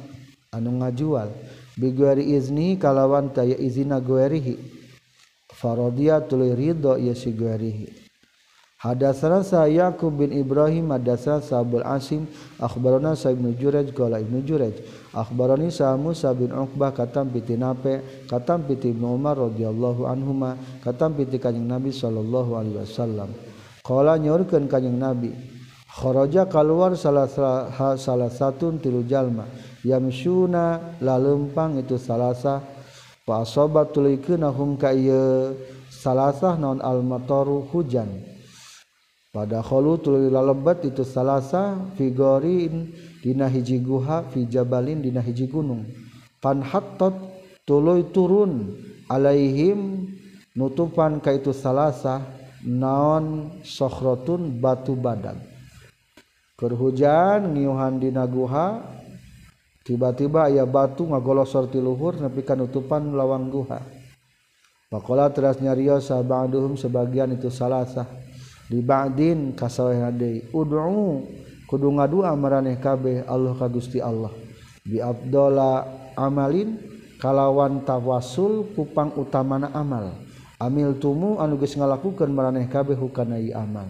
anu 0.51 0.81
ngajual 0.81 1.29
biguari 1.77 2.33
izni 2.33 2.75
kalawan 2.75 3.29
taya 3.29 3.55
izina 3.55 4.01
guerihi 4.01 4.57
farodia 5.53 6.19
tuluy 6.25 6.57
ridho 6.57 6.97
ya 6.97 7.13
si 7.13 7.31
guerihi 7.31 8.08
Hadatsana 8.79 9.67
Yaqub 9.67 10.23
bin 10.23 10.31
Ibrahim 10.31 10.95
hadatsana 10.95 11.43
Sabul 11.43 11.83
Asim 11.83 12.23
akhbarana 12.55 13.11
Sa'ib 13.11 13.43
bin 13.43 13.51
Jurayj 13.59 13.91
qala 13.91 14.23
Ibnu 14.23 14.39
Jurayj 14.47 14.79
akhbarani 15.11 15.67
Sa 15.67 15.99
Musa 15.99 16.31
bin 16.31 16.55
Uqbah 16.55 16.95
katam 16.95 17.27
piti 17.27 17.59
Nape 17.59 18.23
katam 18.31 18.63
piti 18.63 18.95
Ibnu 18.95 19.19
Umar 19.19 19.35
radhiyallahu 19.35 20.07
anhuma 20.07 20.55
katam 20.79 21.11
piti 21.11 21.43
Kanjeng 21.43 21.67
Nabi 21.67 21.91
sallallahu 21.91 22.55
alaihi 22.55 22.79
wasallam. 22.79 23.35
Qala 23.83 24.15
nyaurkeun 24.15 24.71
Kanjeng 24.71 24.95
Nabi 24.95 25.35
kharaja 25.91 26.47
kaluar 26.47 26.95
salah 26.95 27.27
salah 27.99 28.31
satun 28.31 28.79
tilu 28.79 29.03
jalma 29.03 29.43
yamsyuna 29.83 30.95
lalempang 31.03 31.83
itu 31.83 31.99
salasa 31.99 32.63
fa 33.27 33.43
asabat 33.43 33.91
tulikeunahum 33.91 34.79
ka 34.79 34.95
ieu 34.95 35.51
salasah 35.91 36.55
naon 36.55 36.79
al-mataru 36.79 37.67
hujan. 37.75 38.38
Padaholu 39.39 39.95
tu 40.03 40.11
lebat 40.11 40.83
itu 40.83 41.07
salahsa 41.07 41.95
figorin 41.95 42.91
Dina 43.19 43.47
hiji 43.47 43.79
guha 43.79 44.27
fijabalin 44.31 44.99
Dina 44.99 45.23
hiji 45.23 45.47
gunung. 45.47 45.87
Panhatot 46.39 47.15
tulu 47.63 48.03
turun 48.11 48.75
Alaihim 49.07 50.07
nutupan 50.55 51.19
ka 51.23 51.31
itu 51.35 51.55
salahsa 51.55 52.23
naon 52.63 53.59
sokhrotun 53.63 54.59
batu 54.59 54.95
badan. 54.95 55.39
Kerhujan 56.59 57.55
ngiuhan 57.55 58.03
dina 58.03 58.27
guha 58.27 58.83
tiba-tiba 59.87 60.51
aya 60.51 60.67
batu 60.67 61.07
ngagolosor 61.07 61.71
ti 61.71 61.79
luhur 61.79 62.19
nepi 62.19 62.43
kan 62.43 62.59
utupan 62.59 63.15
lawang 63.15 63.47
guha. 63.51 63.79
Pakola 64.89 65.29
teras 65.29 65.59
nyarios 65.59 66.09
ba'duhum 66.09 66.73
sebagian 66.79 67.35
itu 67.35 67.51
salasah 67.51 68.28
dibadin 68.69 69.57
kaseh 69.57 69.99
udhu 70.53 71.25
kudu 71.69 71.87
ngadua 71.93 72.33
maraneh 72.33 72.77
kabeh 72.81 73.25
Allah 73.29 73.53
ka 73.57 73.69
Gusti 73.69 74.01
Allah. 74.01 74.33
Bi 74.81 74.97
abdola 74.97 75.85
amalin 76.17 76.81
kalawan 77.21 77.85
tawasul 77.85 78.73
kupang 78.73 79.13
utamana 79.17 79.69
amal. 79.77 80.17
Amil 80.59 80.97
tumu 80.99 81.39
anu 81.39 81.55
geus 81.61 81.77
ngalakukeun 81.77 82.33
meraneh 82.33 82.65
kabeh 82.65 82.97
hukana 82.97 83.37
i 83.37 83.53
amal. 83.53 83.85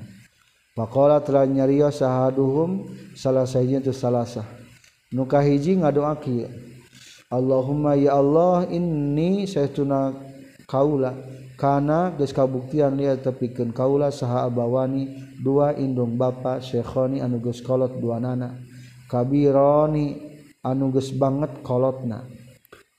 Faqala 0.75 1.19
telah 1.23 1.47
nyaria 1.47 1.91
sahaduhum 1.91 2.87
salah 3.17 3.43
sahiji 3.43 3.83
teu 3.83 3.95
salasah 3.95 4.47
nu 5.09 5.25
kahiji 5.25 5.75
ngadoaki 5.75 6.45
Allahumma 7.29 7.93
ya 7.93 8.17
Allah 8.17 8.65
inni 8.69 9.45
saytuna 9.45 10.13
kaula. 10.65 11.13
Kana 11.59 12.15
geus 12.15 12.31
kabuktian 12.31 12.95
lihat 12.95 13.27
tepikeun 13.27 13.75
kaula 13.75 14.15
saha 14.15 14.47
abawani 14.47 15.11
dua 15.43 15.75
indung 15.75 16.15
bapa 16.15 16.63
syekhoni 16.63 17.19
anu 17.19 17.43
geus 17.43 17.59
kolot 17.59 17.99
duanana 17.99 18.55
kabironi 19.11 20.15
anu 20.63 20.95
geus 20.95 21.11
banget 21.11 21.59
kolotna. 21.59 22.23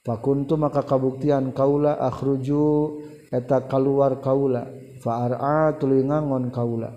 Fakuntu 0.05 0.61
maka 0.61 0.85
kabuktian 0.85 1.57
kaula 1.57 1.97
akhruju 1.97 3.01
eta 3.33 3.65
kaluar 3.65 4.21
kaula. 4.21 4.69
Fa'ar'a 5.01 5.73
tuluy 5.81 6.05
ngangon 6.05 6.53
kaula. 6.53 6.93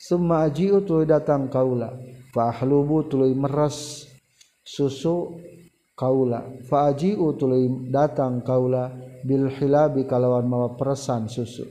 Summa 0.00 0.48
aji'u 0.48 0.88
tuluy 0.88 1.04
datang 1.04 1.52
kaula. 1.52 1.92
Fa 2.32 2.48
ahlubu 2.48 3.04
tuluy 3.04 3.36
meres 3.36 4.08
susu 4.64 5.36
kaula. 5.94 6.44
Faji 6.66 7.14
utul 7.14 7.88
datang 7.90 8.42
kaula 8.42 8.92
bil 9.24 9.48
hilabi 9.48 10.04
kalawan 10.04 10.46
mawa 10.46 10.74
peresan 10.74 11.30
susu. 11.30 11.64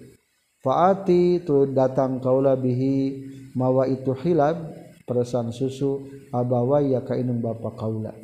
Faati 0.64 1.44
tu 1.44 1.68
datang 1.70 2.24
kaula 2.24 2.56
bihi 2.56 3.20
mawa 3.54 3.84
itu 3.86 4.16
hilab 4.16 4.58
peresan 5.04 5.52
susu 5.52 6.08
abawaya 6.32 7.04
ka 7.04 7.20
inung 7.20 7.44
bapa 7.44 7.76
kaula. 7.76 8.16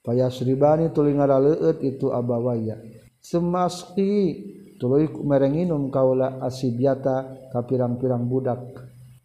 Payasribani 0.00 0.94
tuluy 0.94 1.12
ngaraleueut 1.18 1.82
itu 1.84 2.08
abawaya. 2.14 2.78
Semaski 3.20 4.38
tuluy 4.80 5.10
merenginum 5.12 5.92
kaula 5.92 6.40
asibyata 6.40 7.50
ka 7.52 7.66
pirang-pirang 7.66 8.24
budak. 8.24 8.62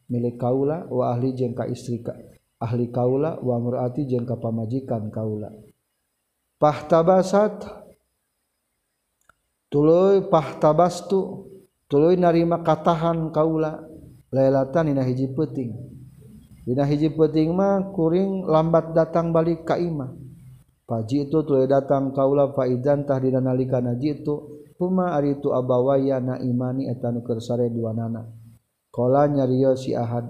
Milik 0.06 0.38
kaula 0.38 0.86
wa 0.90 1.16
ahli 1.16 1.34
jeung 1.34 1.58
ka 1.58 1.66
istri 1.66 2.02
ka 2.02 2.14
ahli 2.62 2.94
kaula 2.94 3.42
wa 3.42 3.58
murati 3.58 4.06
jeung 4.06 4.26
ka 4.26 4.38
pamajikan 4.38 5.10
kaula. 5.14 5.50
pahtabasat 6.56 7.68
tuluy 9.68 10.24
pahtabastu 10.32 11.52
tuluy 11.92 12.16
narima 12.16 12.64
katahan 12.64 13.30
kaula 13.30 13.84
lailatan 14.32 14.92
dina 14.92 15.04
hiji 15.04 15.32
peuting. 15.32 15.72
Dina 16.66 16.84
hiji 16.88 17.14
peuting 17.14 17.54
mah 17.54 17.94
kuring 17.94 18.48
lambat 18.48 18.96
datang 18.96 19.30
balik 19.32 19.64
ka 19.68 19.78
imah. 19.78 20.12
Paji 20.86 21.30
itu 21.30 21.42
tuluy 21.42 21.66
datang 21.66 22.14
kaula 22.14 22.54
faidan 22.54 23.08
tah 23.10 23.18
dina 23.18 23.42
nalika 23.42 23.82
naji 23.82 24.22
itu 24.22 24.66
huma 24.78 25.18
ari 25.18 25.40
tu 25.42 25.50
abawaya 25.50 26.20
na 26.22 26.36
imani 26.38 26.92
eta 26.92 27.10
nu 27.10 27.26
keur 27.26 27.42
sare 27.42 27.72
duanana. 27.72 28.28
Kola 28.94 29.28
nyarios 29.28 29.88
si 29.88 29.92
ahad. 29.92 30.30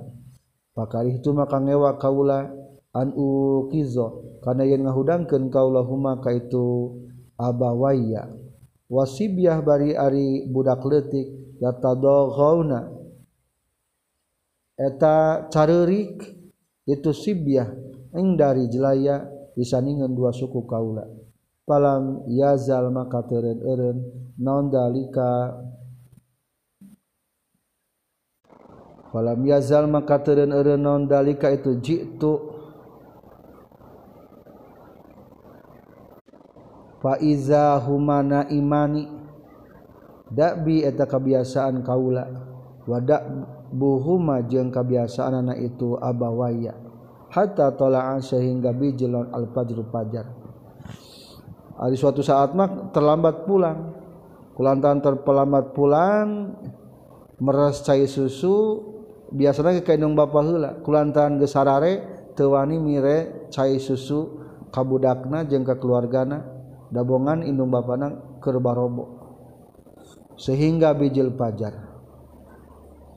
Pakari 0.76 1.24
tu 1.24 1.32
maka 1.32 1.60
ngewa 1.62 1.96
kaula 1.96 2.52
anu 2.96 3.68
kizo 3.76 4.40
karena 4.40 4.64
yang 4.64 4.88
ngahudangkeun 4.88 5.52
kaulah 5.52 5.84
maka 6.00 6.32
itu 6.32 6.96
abawaya 7.36 8.32
wasibiah 8.88 9.60
bari 9.60 9.92
ari 10.00 10.48
budak 10.48 10.80
letik 10.88 11.60
yatadaghawna 11.60 12.96
eta 14.80 15.48
carerik 15.52 16.24
itu 16.88 17.12
sibiah 17.12 17.68
eng 18.16 18.40
dari 18.40 18.72
jelaya 18.72 19.28
disandingan 19.56 20.12
dua 20.16 20.32
suku 20.36 20.64
kaula. 20.68 21.08
Palam 21.66 22.30
yazal 22.30 22.94
maka 22.94 23.26
teren-eren 23.26 23.98
non 24.38 24.70
dalika. 24.70 25.58
Falam 29.10 29.40
yazal 29.50 29.90
maka 29.90 30.22
teren-eren 30.22 30.78
non 30.78 31.10
dalika 31.10 31.50
itu 31.50 31.82
jitu 31.82 32.55
faiza 37.06 37.78
humana 37.86 38.50
imani 38.50 39.06
dakbi 40.34 40.82
eta 40.82 41.06
kebiasaan 41.06 41.86
kaula. 41.86 42.26
Wadak 42.90 43.22
buhuma 43.70 44.42
jeung 44.42 44.74
kebiasaan 44.74 45.46
anak 45.46 45.62
itu 45.62 45.94
abawaya. 46.02 46.74
Hatta 47.30 47.70
tola'an 47.78 48.26
sehingga 48.26 48.74
bijilon 48.74 49.30
al-fajr 49.30 49.86
fajar. 49.94 50.26
Ada 51.78 51.94
suatu 51.94 52.26
saat 52.26 52.58
mak 52.58 52.90
terlambat 52.90 53.46
pulang. 53.46 54.02
Kulantan 54.58 55.04
terlambat 55.04 55.78
pulang 55.78 56.58
meres 57.44 57.84
cai 57.84 58.08
susu 58.08 58.82
biasanya 59.28 59.84
ke 59.84 59.94
kainung 59.94 60.16
bapak 60.16 60.44
hula 60.48 60.72
kulantan 60.80 61.36
gesarare 61.36 62.00
tewani 62.40 62.80
mire 62.80 63.52
cai 63.52 63.76
susu 63.84 64.40
kabudakna 64.72 65.44
jeung 65.44 65.68
kekeluargana 65.68 66.55
dabongan 66.94 67.46
indung 67.46 67.74
bapana 67.74 68.40
kerbarobo 68.42 69.26
sehingga 70.36 70.92
bijil 70.92 71.34
pajar. 71.34 71.74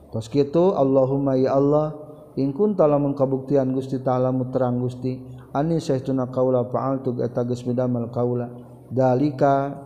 Pas 0.09 0.25
gitu 0.25 0.73
Allahumma 0.73 1.37
ya 1.37 1.53
Allah 1.53 1.93
in 2.39 2.49
kunta 2.55 2.89
lamun 2.89 3.13
kabuktian 3.13 3.69
Gusti 3.75 4.01
ta'ala 4.01 4.33
terang 4.49 4.81
Gusti 4.81 5.21
ani 5.53 5.77
saestuna 5.77 6.33
kaula 6.33 6.65
fa'altu 6.65 7.21
eta 7.21 7.45
geus 7.45 7.61
midamal 7.67 8.09
kaula. 8.09 8.49
Dalika 8.89 9.85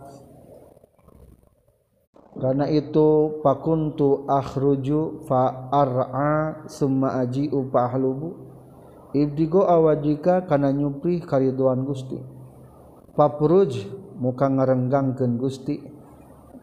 karena 2.34 2.66
itu 2.66 3.38
pakuntu 3.44 4.26
akhruju 4.26 5.28
fa 5.28 5.70
ar'a 5.70 6.66
summa 6.66 7.20
aji'u 7.22 7.70
fa 7.70 7.86
ahlubu 7.86 8.34
ibdigo 9.14 9.62
awajika 9.62 10.42
kana 10.48 10.74
nyupri 10.74 11.22
kariduan 11.22 11.86
Gusti 11.86 12.33
papuruj 13.14 13.86
muka 14.18 14.46
ngarenggangkeun 14.50 15.32
Gusti 15.38 15.78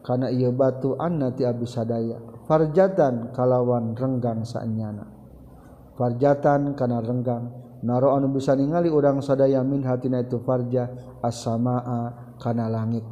kana 0.04 0.28
ieu 0.28 0.52
batu 0.52 0.96
annati 0.96 1.44
abdi 1.44 1.66
sadaya. 1.68 2.18
Farjatan 2.42 3.32
kalawan 3.32 3.94
renggang 3.96 4.42
saenyana 4.42 5.22
farjatan 5.96 6.74
kana 6.74 6.98
renggang. 6.98 7.52
Naro 7.82 8.14
anu 8.14 8.30
bisa 8.30 8.54
ningali 8.54 8.86
urang 8.86 9.18
sadaya 9.18 9.58
min 9.66 9.82
hatina 9.82 10.22
itu 10.22 10.38
farja 10.38 10.86
as-samaa 11.18 12.34
kana 12.38 12.70
langit. 12.70 13.02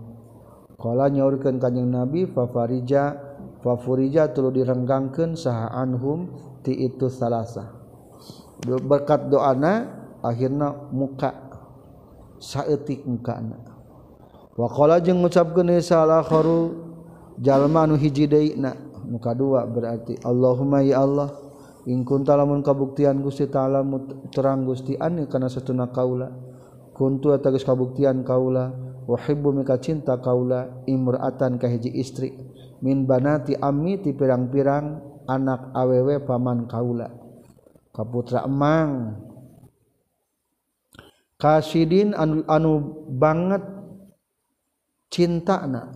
Qala 0.79 1.11
nyaurkeun 1.11 1.59
kanjing 1.59 1.91
nabi 1.91 2.31
fa 2.31 2.47
farija 2.47 3.19
fa 3.61 3.75
furija 3.77 4.31
tuluy 4.31 4.63
direnggangkeun 4.63 5.35
saha 5.35 5.75
anhum 5.75 6.31
ti 6.63 6.73
itu 6.73 7.11
salasa 7.11 7.69
berkat 8.65 9.29
doana 9.29 9.89
akhirna 10.25 10.89
muka 10.93 11.50
saeutik 12.41 13.05
engkana. 13.05 13.61
Waqala 14.57 14.99
jeung 14.99 15.21
ngucapkeun 15.23 15.79
salah 15.85 16.25
kharu 16.25 16.75
jalma 17.39 17.87
nu 17.87 17.95
hiji 17.95 18.27
deuna 18.27 18.75
nu 19.07 19.21
kadua 19.21 19.65
berarti 19.69 20.19
Allahumma 20.25 20.83
ya 20.83 21.05
Allah 21.05 21.31
in 21.89 22.05
kunta 22.05 22.37
lamun 22.37 22.61
kabuktian 22.61 23.21
Gusti 23.25 23.49
taala 23.49 23.85
terang 24.33 24.65
Gusti 24.65 24.97
anu 24.97 25.29
kana 25.29 25.53
satuna 25.53 25.93
kaula. 25.93 26.29
Kuntu 26.93 27.33
atageus 27.33 27.65
kabuktian 27.65 28.21
kaula 28.29 28.69
wahibbu 29.09 29.57
mika 29.57 29.81
cinta 29.81 30.21
kaula 30.21 30.85
imra'atan 30.85 31.57
ka 31.57 31.65
hiji 31.69 31.89
istri. 31.97 32.37
Min 32.85 33.09
banati 33.09 33.57
ammi 33.57 34.01
ti 34.01 34.13
pirang-pirang 34.13 35.01
anak 35.25 35.73
awewe 35.73 36.21
paman 36.25 36.69
kaula. 36.69 37.09
Kaputra 37.93 38.45
emang. 38.45 39.30
Kasidin 41.41 42.13
anu, 42.13 42.45
anu 42.45 42.73
banget 43.09 43.65
cinta 45.09 45.65
na. 45.65 45.89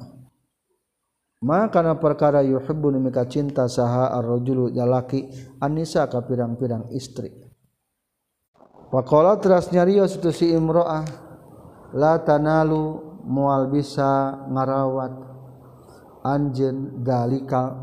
Maka 1.45 1.85
na 1.85 1.93
perkara 2.01 2.41
yuhibbu 2.41 2.89
mika 2.97 3.29
cinta 3.29 3.69
saha 3.69 4.17
ar-rajulu 4.17 4.73
jalaki 4.73 5.29
anisa 5.61 6.09
ka 6.09 6.25
pirang-pirang 6.25 6.89
istri. 6.97 7.29
Pakola 8.89 9.37
teras 9.37 9.69
nyarios 9.69 10.17
itu 10.17 10.33
si 10.33 10.49
imro'ah 10.57 11.05
la 11.93 12.17
tanalu 12.25 12.97
mual 13.29 13.69
bisa 13.69 14.41
ngarawat 14.49 15.13
anjen 16.25 17.05
dalika 17.05 17.77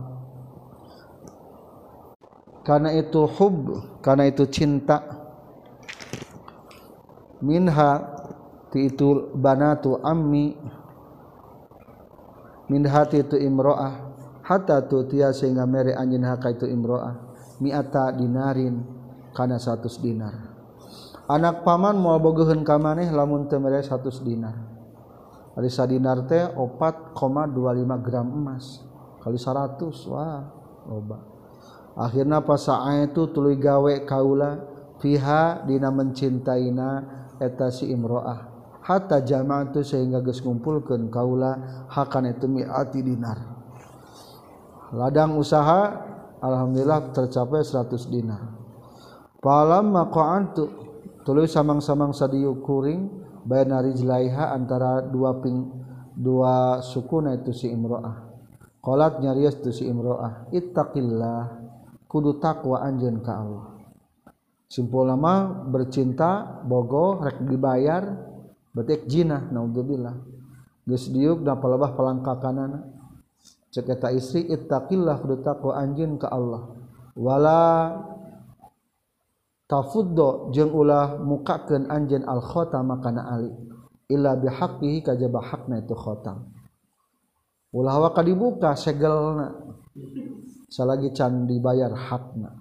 karena 2.65 2.97
itu 2.97 3.29
hub 3.29 3.77
karena 4.01 4.25
itu 4.25 4.49
cinta 4.49 5.20
minha 7.41 7.91
ti 8.69 8.87
itu 8.87 9.33
banatu 9.35 9.99
ammi 9.99 10.55
minha 12.71 13.01
ti 13.09 13.19
itu 13.19 13.35
imro'ah 13.35 13.93
hatta 14.45 14.85
tu 14.87 15.03
tia 15.09 15.35
sehingga 15.35 15.67
mere 15.67 15.97
anjin 15.97 16.23
haka 16.23 16.55
itu 16.55 16.65
imro'ah 16.69 17.15
mi'ata 17.61 18.15
dinarin 18.17 18.81
kana 19.37 19.61
satus 19.61 20.01
dinar. 20.01 20.33
Anak 21.29 21.63
paman 21.63 21.95
mau 21.95 22.19
ka 22.19 22.43
kamaneh 22.59 23.07
lamun 23.13 23.47
temere 23.47 23.79
satus 23.85 24.19
dinar. 24.19 24.57
Ari 25.55 25.69
dinar 25.87 26.25
teh 26.27 26.49
4,25 26.57 27.15
gram 28.01 28.27
emas. 28.27 28.83
Kali 29.21 29.37
100 29.37 29.77
wah 30.09 30.41
loba 30.89 31.31
akhirna 31.93 32.41
pas 32.41 32.65
itu 33.03 33.29
tuluy 33.29 33.59
gawe 33.59 34.01
kaula 34.07 34.65
fiha 34.97 35.61
dina 35.67 35.91
mencintaina 35.91 37.20
eta 37.41 37.73
si 37.73 37.89
Imroah. 37.89 38.53
Hatta 38.81 39.21
jamaah 39.21 39.73
tuh 39.73 39.85
sehingga 39.85 40.21
geus 40.21 40.41
ngumpulkeun 40.41 41.09
kaula 41.09 41.85
hakan 41.89 42.29
itu 42.29 42.45
mi'ati 42.45 43.01
dinar. 43.01 43.37
Ladang 44.93 45.37
usaha 45.37 46.01
alhamdulillah 46.41 47.13
tercapai 47.13 47.61
100 47.61 48.09
dinar. 48.09 48.41
Palam 49.41 49.93
maqa'antu 49.93 50.63
tuluy 51.25 51.49
samang-samang 51.49 52.13
sadiu 52.13 52.61
kuring 52.61 53.09
bayna 53.45 53.81
rijlaiha 53.81 54.53
antara 54.53 55.01
dua 55.05 55.37
ping 55.41 55.69
dua 56.17 56.81
sukuna 56.81 57.37
itu 57.37 57.53
si 57.53 57.69
imro'ah. 57.69 58.29
Qalat 58.81 59.21
nyarias 59.21 59.61
tu 59.61 59.69
si 59.69 59.85
imro'ah 59.85 60.49
ittaqillah 60.49 61.41
kudu 62.09 62.41
takwa 62.41 62.81
anjeun 62.81 63.21
ka 63.21 63.33
Allah. 63.37 63.70
simpul 64.71 65.03
lama 65.03 65.67
bercinta 65.67 66.63
bogo 66.63 67.19
rek 67.19 67.43
dibayar 67.43 68.07
betik 68.71 69.03
jina 69.11 69.35
ah, 69.35 69.41
naudzubillah. 69.51 70.15
Geus 70.87 71.11
diuk 71.11 71.43
da 71.43 71.59
palebah 71.59 71.91
palangkakanana. 71.91 72.79
Cek 73.71 73.87
eta 73.91 74.15
istri 74.15 74.47
ittaqillah 74.47 75.19
kudu 75.19 75.43
takwa 75.43 75.75
anjeun 75.75 76.15
ka 76.15 76.31
Allah. 76.31 76.71
Wala 77.19 77.63
tafuddo 79.67 80.55
jeung 80.55 80.71
ulah 80.71 81.19
mukakeun 81.19 81.91
anjeun 81.91 82.23
al 82.23 82.39
khatam 82.39 82.95
kana 83.03 83.27
ali. 83.27 83.51
Illa 84.07 84.39
bihaqqihi 84.39 85.03
kajaba 85.03 85.39
hakna 85.39 85.83
itu 85.83 85.95
khatam 85.95 86.47
ulah 87.71 87.95
wa 88.03 88.11
dibuka 88.23 88.75
segelna. 88.75 89.55
Salagi 90.71 91.11
can 91.11 91.47
dibayar 91.47 91.91
hakna 91.91 92.60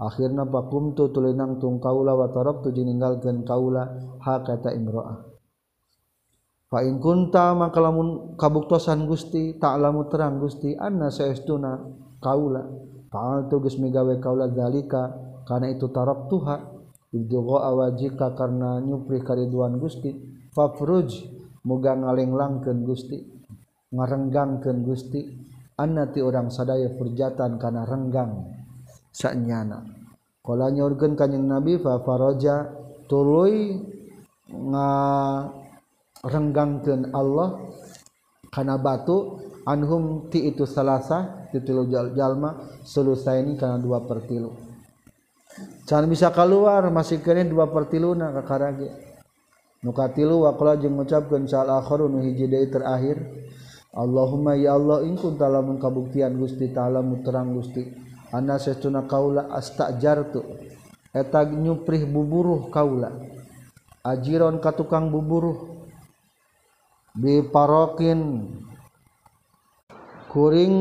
akhirnya 0.00 0.42
pakumtu 0.48 1.10
tulinangtung 1.14 1.78
kaula 1.78 2.14
watarab 2.18 2.66
tu 2.66 2.74
ninggalkeun 2.74 3.46
kaula 3.46 3.94
ha 4.22 4.42
kata 4.42 4.74
imro'ah. 4.74 5.34
Fa 6.74 6.82
in 6.82 6.98
kunta 6.98 7.54
maka 7.54 7.78
lamun 7.78 8.34
kabuktosan 8.34 9.06
Gusti 9.06 9.54
ta'lamu 9.62 10.10
terang 10.10 10.42
Gusti 10.42 10.74
anna 10.74 11.06
saestuna 11.06 11.78
kaula. 12.18 12.66
Fa'al 13.14 13.46
tu 13.46 13.62
geus 13.62 13.78
migawe 13.78 14.18
kaula 14.18 14.50
zalika 14.50 15.14
kana 15.46 15.70
itu 15.70 15.86
tarab 15.94 16.26
tuha 16.26 16.58
ibtigha 17.14 17.58
awajika 17.70 18.34
karena 18.34 18.82
nyupri 18.82 19.22
kariduan 19.22 19.78
Gusti. 19.78 20.10
Fafruj 20.50 21.30
muga 21.62 21.94
ngalenglangkeun 21.94 22.82
Gusti 22.82 23.22
ngarenggangkeun 23.94 24.78
Gusti. 24.82 25.20
Anna 25.74 26.06
ti 26.10 26.22
urang 26.22 26.50
sadaya 26.50 26.90
furjatan 26.94 27.58
kana 27.58 27.86
renggang. 27.86 28.63
saknyanakala 29.14 30.74
nyagen 30.74 31.14
kanyeng 31.14 31.46
nabi 31.46 31.78
fafaroja 31.78 32.74
tului 33.06 33.78
nga 34.50 34.90
renggangkan 36.26 37.14
Allah 37.14 37.70
karena 38.50 38.74
batu 38.74 39.38
anhum 39.64 40.26
ti 40.28 40.50
itu 40.50 40.66
salasa 40.66 41.46
titilu 41.54 41.86
jalma 41.88 42.82
selesai 42.82 43.46
ini 43.46 43.52
karena 43.54 43.78
dua 43.78 44.02
pertilu 44.02 44.50
can 45.86 46.10
bisa 46.10 46.34
keluar 46.34 46.82
masih 46.90 47.22
kene 47.22 47.46
dua 47.46 47.70
pertilu 47.70 48.18
na 48.18 48.34
kakarage 48.34 49.14
nukatilu 49.84 50.40
tilu 50.40 50.48
wakala 50.48 50.80
jeung 50.80 50.96
ngucapkeun 50.96 51.44
sal 51.44 51.68
akhir 51.68 52.08
nu 52.08 52.24
hiji 52.24 52.48
deui 52.48 52.72
terakhir. 52.72 53.20
Allahumma 53.94 54.58
ya 54.58 54.74
Allah 54.74 55.06
in 55.06 55.14
kunta 55.14 55.46
lamun 55.46 55.78
kabuktian 55.78 56.34
Gusti 56.34 56.74
taala 56.74 56.98
muterang 56.98 57.54
Gusti. 57.54 57.86
Ana 58.34 58.58
sesuna 58.58 59.06
kaula 59.06 59.46
astajartu 59.54 60.42
eta 61.14 61.46
nyuprih 61.46 62.02
buburuh 62.10 62.66
kaula. 62.74 63.14
Ajiron 64.02 64.58
ka 64.58 64.74
tukang 64.74 65.08
buburuh. 65.08 65.86
Bi 67.14 67.46
parokin. 67.46 68.50
Kuring 70.34 70.74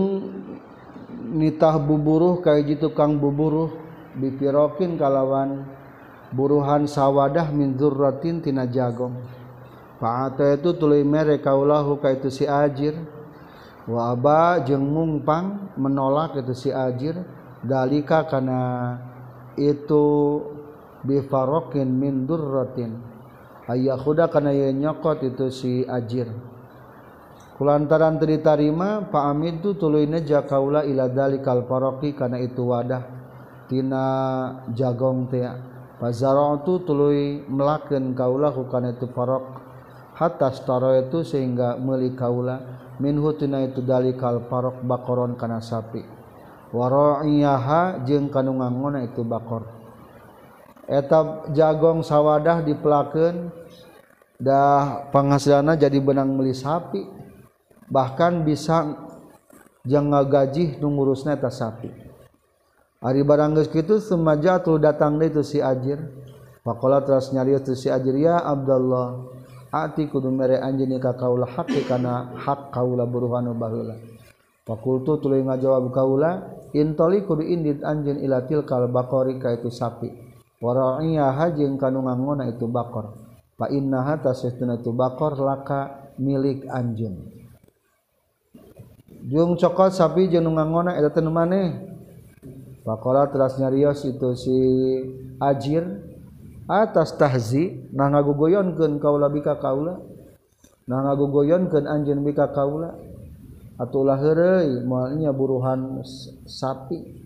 nitah 1.38 1.78
buburuh 1.78 2.42
kaya 2.42 2.66
jitu 2.66 2.90
kang 2.98 3.22
buburuh. 3.22 3.70
Bipirokin 4.14 4.98
kalawan 4.98 5.66
buruhan 6.34 6.90
sawadah 6.90 7.54
min 7.54 7.78
dzurratin 7.78 8.42
tina 8.42 8.66
jagong. 8.66 9.22
Fa'ata 10.02 10.58
itu 10.58 10.74
tuluy 10.76 11.06
mere 11.06 11.38
kaulahu 11.38 12.02
ka 12.02 12.10
itu 12.12 12.34
si 12.34 12.50
ajir. 12.50 12.98
Wa 13.86 14.12
aba 14.18 14.62
jeung 14.66 14.84
mungpang 14.84 15.74
menolak 15.78 16.38
itu 16.42 16.54
si 16.58 16.70
ajir 16.74 17.22
dalika 17.64 18.28
karena 18.28 18.94
itu 19.56 20.06
bifarokin 21.04 21.88
min 21.88 22.28
durratin. 22.28 23.00
Ayah 23.64 23.96
kuda 23.96 24.28
karena 24.28 24.52
ia 24.52 24.70
nyokot 24.76 25.24
itu 25.24 25.48
si 25.48 25.88
ajir. 25.88 26.28
Kulantaran 27.56 28.20
teritarima 28.20 29.08
pak 29.08 29.24
amin 29.30 29.64
tu 29.64 29.78
tuluin 29.80 30.12
aja 30.20 30.44
kaula 30.44 30.84
ila 30.84 31.08
dalikal 31.08 31.64
paroki 31.64 32.12
karena 32.12 32.44
itu 32.44 32.66
wadah. 32.68 33.04
Tina 33.72 34.06
jagong 34.76 35.32
tea. 35.32 35.54
Fazara'u 35.96 36.68
tu 36.68 36.84
tului 36.84 37.48
melakeun 37.48 38.12
kaula 38.12 38.52
hukana 38.52 38.92
itu 38.92 39.08
parok 39.08 39.64
hatta 40.20 40.52
staro 40.52 40.92
itu 41.00 41.24
sehingga 41.24 41.80
meli 41.80 42.12
kaula. 42.12 42.60
Minhu 43.00 43.32
tina 43.40 43.64
itu 43.64 43.80
dalikal 43.80 44.44
parok 44.52 44.84
bakoron 44.84 45.40
kana 45.40 45.64
sapi. 45.64 46.13
waroiyaha 46.74 48.02
jeung 48.04 48.34
kanunganggona 48.34 49.06
itu 49.06 49.22
bakor. 49.22 49.70
Etap 50.90 51.54
jagong 51.56 52.04
sawadah 52.04 52.66
dipelaken 52.66 53.54
dah 54.42 55.08
penghasilanna 55.14 55.80
jadi 55.80 55.96
benang 56.02 56.34
melis 56.36 56.66
sapi. 56.66 57.06
Bahkan 57.88 58.44
bisa 58.44 58.98
jangan 59.86 60.26
gaji 60.26 60.82
nungurusna 60.82 61.38
eta 61.38 61.54
sapi. 61.54 61.88
Hari 63.00 63.22
barang 63.22 63.62
gitu 63.62 63.70
kitu 63.70 63.96
semaja 64.02 64.58
tuh 64.60 64.82
datang 64.82 65.22
itu 65.22 65.46
si 65.46 65.62
ajir. 65.62 66.02
Faqala 66.64 67.04
terus 67.04 67.32
nyarios 67.36 67.68
si 67.76 67.92
ajir 67.92 68.16
ya 68.16 68.40
Abdullah 68.40 69.44
ati 69.74 70.06
kudu 70.06 70.30
mere 70.30 70.62
anjeun 70.62 70.94
ka 71.02 71.18
kaula 71.18 71.50
hak 71.50 71.74
kana 71.90 72.30
hak 72.38 72.70
kaula 72.70 73.10
buruhan 73.10 73.50
baheula 73.58 73.98
fakultu 74.70 75.18
tuluy 75.18 75.42
ngajawab 75.42 75.90
kaula 75.90 76.46
intoli 76.74 77.22
kudu 77.24 77.46
indit 77.46 77.86
anjeun 77.86 78.20
ila 78.20 78.44
tilkal 78.50 78.90
bakori 78.90 79.38
ka 79.38 79.54
itu 79.54 79.70
sapi. 79.70 80.10
Waraiyaha 80.64 81.54
jeung 81.60 81.76
kanu 81.78 82.04
ngangona 82.08 82.50
itu 82.50 82.66
bakor. 82.66 83.20
Fa 83.60 83.70
innaha 83.70 84.18
tasistuna 84.20 84.82
itu 84.82 84.90
bakor 84.96 85.38
laka 85.38 86.14
milik 86.18 86.66
anjeun. 86.72 87.30
Jung 89.24 89.56
cokot 89.56 89.94
sapi 89.96 90.28
jeung 90.28 90.50
ngangona 90.52 90.98
eta 91.00 91.14
teu 91.14 91.30
maneh? 91.30 91.94
Pakola 92.84 93.32
teras 93.32 93.56
nyarios 93.56 94.04
itu 94.04 94.36
si 94.36 94.58
ajir 95.40 95.88
atas 96.68 97.16
tahzi 97.16 97.88
nah 97.96 98.12
ngagugoyonkeun 98.12 99.00
kaula 99.00 99.32
bika 99.32 99.56
kaula? 99.60 100.04
Nah 100.88 101.00
ngagugoyonkeun 101.08 101.88
anjeun 101.88 102.20
bika 102.28 102.52
kaula? 102.52 103.13
ataulah 103.80 104.18
herei 104.22 104.82
malnya 104.86 105.32
buruhan 105.34 106.02
sapi. 106.46 107.24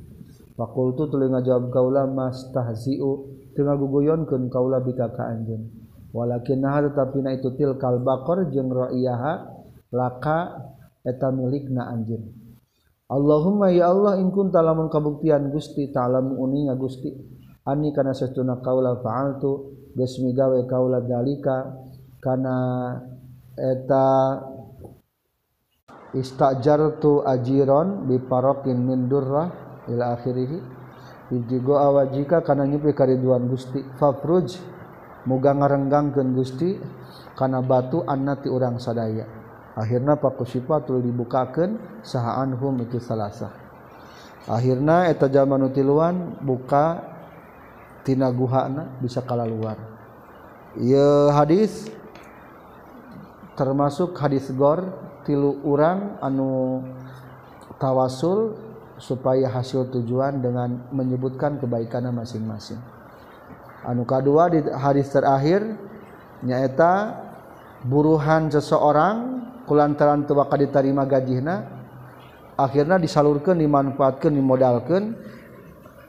Fakultu 0.58 1.06
tuluy 1.06 1.30
ngajawab 1.30 1.70
kaula 1.70 2.10
mastahzi'u. 2.10 3.12
Teu 3.54 3.66
ngaguguyonkeun 3.66 4.50
kaula 4.50 4.82
bika 4.82 5.14
ka 5.14 5.30
anjeun. 5.30 5.70
Walakin 6.14 6.66
nah 6.66 6.82
tetapina 6.82 7.34
itu 7.36 7.54
tilkal 7.54 8.02
baqar 8.02 8.50
jeung 8.50 8.74
ra'iyaha 8.74 9.54
laka 9.94 10.72
eta 11.06 11.30
milikna 11.30 11.94
anjeun. 11.94 12.26
Allahumma 13.08 13.72
ya 13.72 13.94
Allah 13.94 14.20
in 14.20 14.34
kunta 14.36 14.60
lamun 14.60 14.90
kabuktian 14.92 15.54
Gusti 15.54 15.94
ta'lamu 15.94 16.42
uninga 16.42 16.76
Gusti. 16.76 17.14
Ani 17.68 17.92
kana 17.92 18.16
satuna 18.16 18.64
kaula 18.64 18.98
fa'altu 19.04 19.76
geus 19.94 20.18
migawe 20.24 20.64
kaula 20.66 21.04
dalika 21.04 21.76
kana 22.24 22.58
eta 23.54 24.06
istajartu 26.16 27.24
ajiron 27.28 28.08
biparokin 28.08 28.78
min 28.78 29.12
durrah 29.12 29.50
ila 29.92 30.16
akhirih 30.16 30.76
Ijigo 31.28 31.76
awajika 31.76 32.40
kana 32.40 32.64
nyepi 32.64 32.96
kariduan 32.96 33.52
Gusti. 33.52 33.84
Fafruj 34.00 34.56
muga 35.28 35.52
ngarenggangkeun 35.52 36.32
Gusti 36.32 36.80
kana 37.36 37.60
batu 37.60 38.00
annati 38.08 38.48
urang 38.48 38.80
sadaya. 38.80 39.28
Akhirna 39.76 40.16
pakusifatul 40.16 41.04
dibukakeun 41.04 42.00
sahaan 42.00 42.56
hum 42.56 42.80
itu 42.80 43.04
salasa 43.04 43.68
akhirna 44.48 45.12
eta 45.12 45.28
jalma 45.28 45.60
nu 45.60 45.68
tiluan 45.70 46.40
buka 46.40 47.04
tina 48.08 48.32
guhana 48.32 48.96
bisa 49.04 49.20
kalaluar. 49.20 49.76
Ieu 50.80 51.30
hadis 51.36 51.92
termasuk 53.60 54.16
hadis 54.16 54.48
gor 54.56 54.88
tilu 55.28 55.60
urang 55.68 56.16
anu 56.24 56.82
tawasul 57.76 58.56
supaya 58.98 59.52
hasil 59.52 59.92
tujuan 59.92 60.40
dengan 60.40 60.88
menyebutkan 60.90 61.60
kebaikannya 61.60 62.16
masing-masing. 62.16 62.80
Anu 63.84 64.08
kedua 64.08 64.50
di 64.50 64.64
hadis 64.72 65.12
terakhir 65.12 65.62
nyaeta 66.42 67.14
buruhan 67.86 68.50
seseorang 68.50 69.44
kulantaran 69.70 70.26
teu 70.26 70.34
bakal 70.34 70.58
ditarima 70.58 71.06
gajihna 71.06 71.68
akhirnya 72.58 72.98
disalurkan 72.98 73.60
dimanfaatkan 73.62 74.34
dimodalkan 74.34 75.14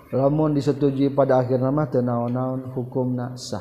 lamun 0.08 0.56
disetujui 0.56 1.12
pada 1.12 1.44
akhir 1.44 1.60
nama 1.60 1.84
tenaon-naon 1.84 2.72
hukum 2.72 3.12
nasah 3.12 3.60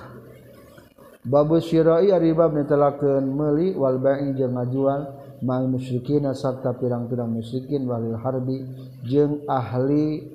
babu 1.27 1.59
syiroi 1.59 2.15
ari 2.15 2.31
bab 2.31 2.55
nitelakeun 2.55 3.27
meuli 3.27 3.75
wal 3.75 3.99
ba'i 3.99 4.31
jeung 4.31 4.55
ngajual 4.55 5.26
mal 5.43 5.69
musyrikina 5.69 6.33
sarta 6.33 6.73
pirang-pirang 6.73 7.29
musyrikin 7.29 7.85
walil 7.85 8.17
harbi 8.17 8.63
jeung 9.05 9.43
ahli 9.45 10.25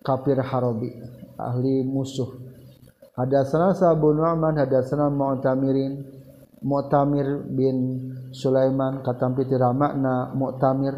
kafir 0.00 0.40
harobi 0.40 0.90
ahli 1.36 1.84
musuh. 1.84 2.28
Hadatsana 3.20 3.76
Abu 3.76 4.16
Nu'man 4.16 4.56
hadatsana 4.56 5.12
Mu'tamirin 5.12 6.08
Mu'tamir 6.64 7.48
bin 7.52 7.76
Sulaiman 8.32 9.04
katampi 9.04 9.44
ti 9.44 9.56
makna 9.56 10.32
Mu'tamir 10.32 10.94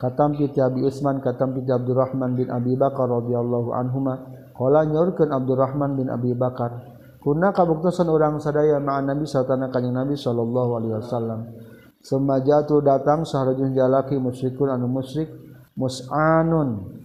katampi 0.00 0.48
ti 0.48 0.64
Abi 0.64 0.84
Usman 0.84 1.20
katampi 1.20 1.64
ti 1.64 1.72
Abdurrahman 1.72 2.36
bin 2.36 2.48
Abi 2.48 2.72
Bakar 2.76 3.08
radhiyallahu 3.08 3.72
anhuma. 3.76 4.14
Qala 4.56 4.88
nyorkeun 4.88 5.28
Abdurrahman 5.28 5.96
bin 5.96 6.08
Abi 6.08 6.32
Bakar. 6.32 6.96
Kunna 7.18 7.52
kabuktosan 7.52 8.08
urang 8.08 8.40
sadaya 8.40 8.80
ma'an 8.80 9.10
Nabi 9.10 9.26
satana 9.26 9.68
kanjing 9.68 9.92
Nabi 9.92 10.16
sallallahu 10.16 10.70
alaihi 10.78 10.94
wasallam. 11.02 11.40
Semajatu 11.98 12.78
datang 12.80 13.26
saharajun 13.26 13.74
jalaki 13.74 14.16
musyrikun 14.16 14.70
anu 14.70 14.86
musyrik 14.86 15.28
mus'anun. 15.74 16.98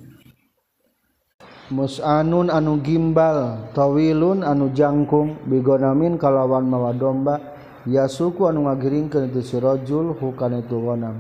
Musanun 1.73 2.53
anu 2.53 2.77
gimbal 2.85 3.71
tawilun 3.73 4.45
anu 4.45 4.69
jangkung 4.75 5.41
bigonamin 5.49 6.21
kalawan 6.21 6.69
mawa 6.69 6.93
domba. 6.93 7.41
Ya 7.83 8.07
suku 8.07 8.47
anu 8.47 8.69
ngagiring 8.69 9.11
ke 9.11 9.27
itu 9.27 9.43
sirojul 9.43 10.15
hukan 10.15 10.63
itu 10.63 10.79
gonam 10.79 11.19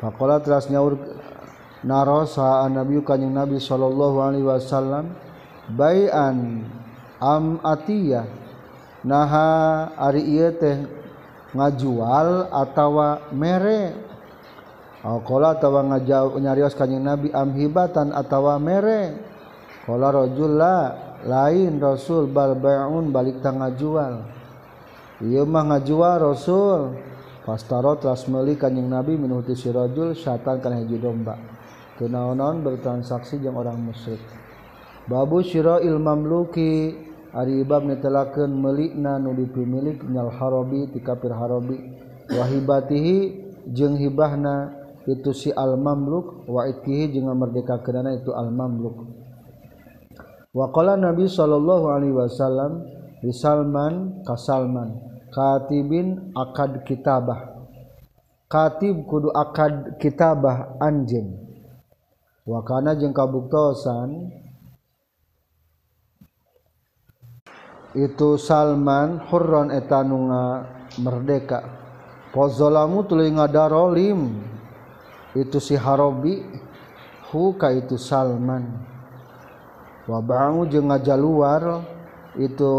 Pakola 0.00 0.40
teras 0.40 0.72
nyaur 0.72 0.96
naros 1.84 2.40
nabi 2.72 3.04
kanyang 3.04 3.44
nabi 3.44 3.60
sallallahu 3.60 4.16
alaihi 4.24 4.48
wasallam 4.48 5.12
bayan 5.76 6.64
am 7.20 7.60
atiyah 7.60 8.24
naha 9.04 9.92
ari 10.00 10.24
ieu 10.24 10.48
teh 10.56 10.99
ngajual 11.54 12.50
atawa 12.50 13.30
mere. 13.34 14.10
Oh, 15.00 15.16
Alkola 15.16 15.56
tawa 15.56 15.80
ngajau 15.80 16.36
nyarios 16.36 16.76
kanjeng 16.76 17.00
Nabi 17.00 17.32
amhibatan 17.32 18.12
atawa 18.12 18.60
mere. 18.60 19.16
Qala 19.88 20.12
rajul 20.12 20.60
la 20.60 20.92
lain 21.24 21.80
Rasul 21.80 22.28
balbaun 22.28 23.08
balik 23.08 23.40
tangga 23.40 23.72
jual 23.76 24.20
Iya 25.20 25.44
mah 25.44 25.64
ngajual 25.72 26.20
Rasul. 26.20 26.96
Pastaro 27.40 27.96
telah 27.96 28.20
meli 28.28 28.54
Nabi 28.60 29.16
minuti 29.16 29.56
sirajul 29.56 30.12
syaitan 30.12 30.60
kana 30.60 30.84
hiji 30.84 31.00
domba. 31.00 31.36
Tunaonon 31.96 32.60
bertransaksi 32.64 33.40
jeung 33.40 33.56
orang 33.56 33.80
musyrik. 33.80 34.20
Babu 35.08 35.40
syiro 35.40 35.80
mamluki. 35.80 37.09
Ari 37.30 37.62
ibab 37.62 37.86
netelakeun 37.86 38.50
meulikna 38.50 39.22
nu 39.22 39.34
dipimilik 39.38 40.02
nyal 40.10 40.34
harobi 40.34 40.90
ti 40.90 40.98
kafir 40.98 41.30
harobi. 41.30 41.78
Wa 42.30 42.46
hibatihi 42.46 43.16
jeung 43.70 43.94
hibahna 43.98 44.74
itu 45.06 45.30
si 45.34 45.50
al 45.54 45.74
mamluk 45.78 46.46
wa 46.46 46.66
itkihi 46.66 47.14
jeung 47.14 47.30
merdekakeunana 47.34 48.20
itu 48.20 48.30
al 48.30 48.52
mamluk 48.52 49.08
wa 50.50 50.66
qala 50.74 50.98
nabi 50.98 51.30
sallallahu 51.30 51.86
alaihi 51.94 52.14
wasallam 52.14 52.82
li 53.22 53.30
salman 53.30 54.22
ka 54.26 54.34
salman 54.34 54.98
katibin 55.30 56.34
akad 56.34 56.82
kitabah. 56.82 57.62
Katib 58.50 59.06
kudu 59.06 59.30
akad 59.30 59.94
kitabah 60.02 60.82
anjeun. 60.82 61.38
Wa 62.42 62.66
kana 62.66 62.98
jeung 62.98 63.14
kabuktosan 63.14 64.39
itu 67.96 68.38
Salman 68.38 69.18
Hurron 69.26 69.74
etanunga 69.74 70.66
merdeka 71.02 71.66
pozolamu 72.30 73.02
tuluy 73.06 73.30
ngadarolim. 73.30 74.50
Itu 75.30 75.62
si 75.62 75.78
Harobi 75.78 76.42
huka 77.30 77.70
itu 77.70 77.94
Salman. 77.94 78.66
Wabangu 80.10 80.66
jeung 80.66 80.90
ngajaluar 80.90 81.86
itu 82.34 82.74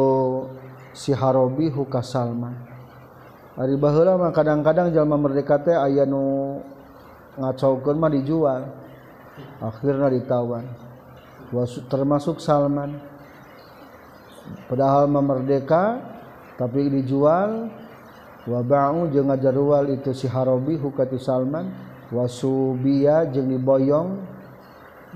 si 0.92 1.16
Harobi 1.16 1.72
huka 1.72 2.04
Salman. 2.04 2.52
Hari 3.56 3.80
baheula 3.80 4.20
mah 4.20 4.36
kadang-kadang 4.36 4.92
jalma 4.92 5.16
merdeka 5.16 5.60
teh 5.64 5.76
aya 5.76 6.04
nu 6.04 6.60
ngacaukeun 7.40 7.96
mah 8.00 8.12
dijual. 8.12 8.68
Akhirnya 9.64 10.12
ditawan. 10.12 10.68
Termasuk 11.88 12.44
Salman. 12.44 13.11
padahal 14.68 15.08
memerdeka 15.10 16.00
tapi 16.60 16.88
dijual. 16.90 17.70
Wabau 18.42 19.06
jeung 19.14 19.30
ngajarual 19.30 19.94
itu 19.94 20.18
si 20.18 20.26
Harobi 20.26 20.74
hukati 20.74 21.22
Salman. 21.22 21.70
Wasubia 22.10 23.30
jeung 23.30 23.54
diboyong. 23.54 24.18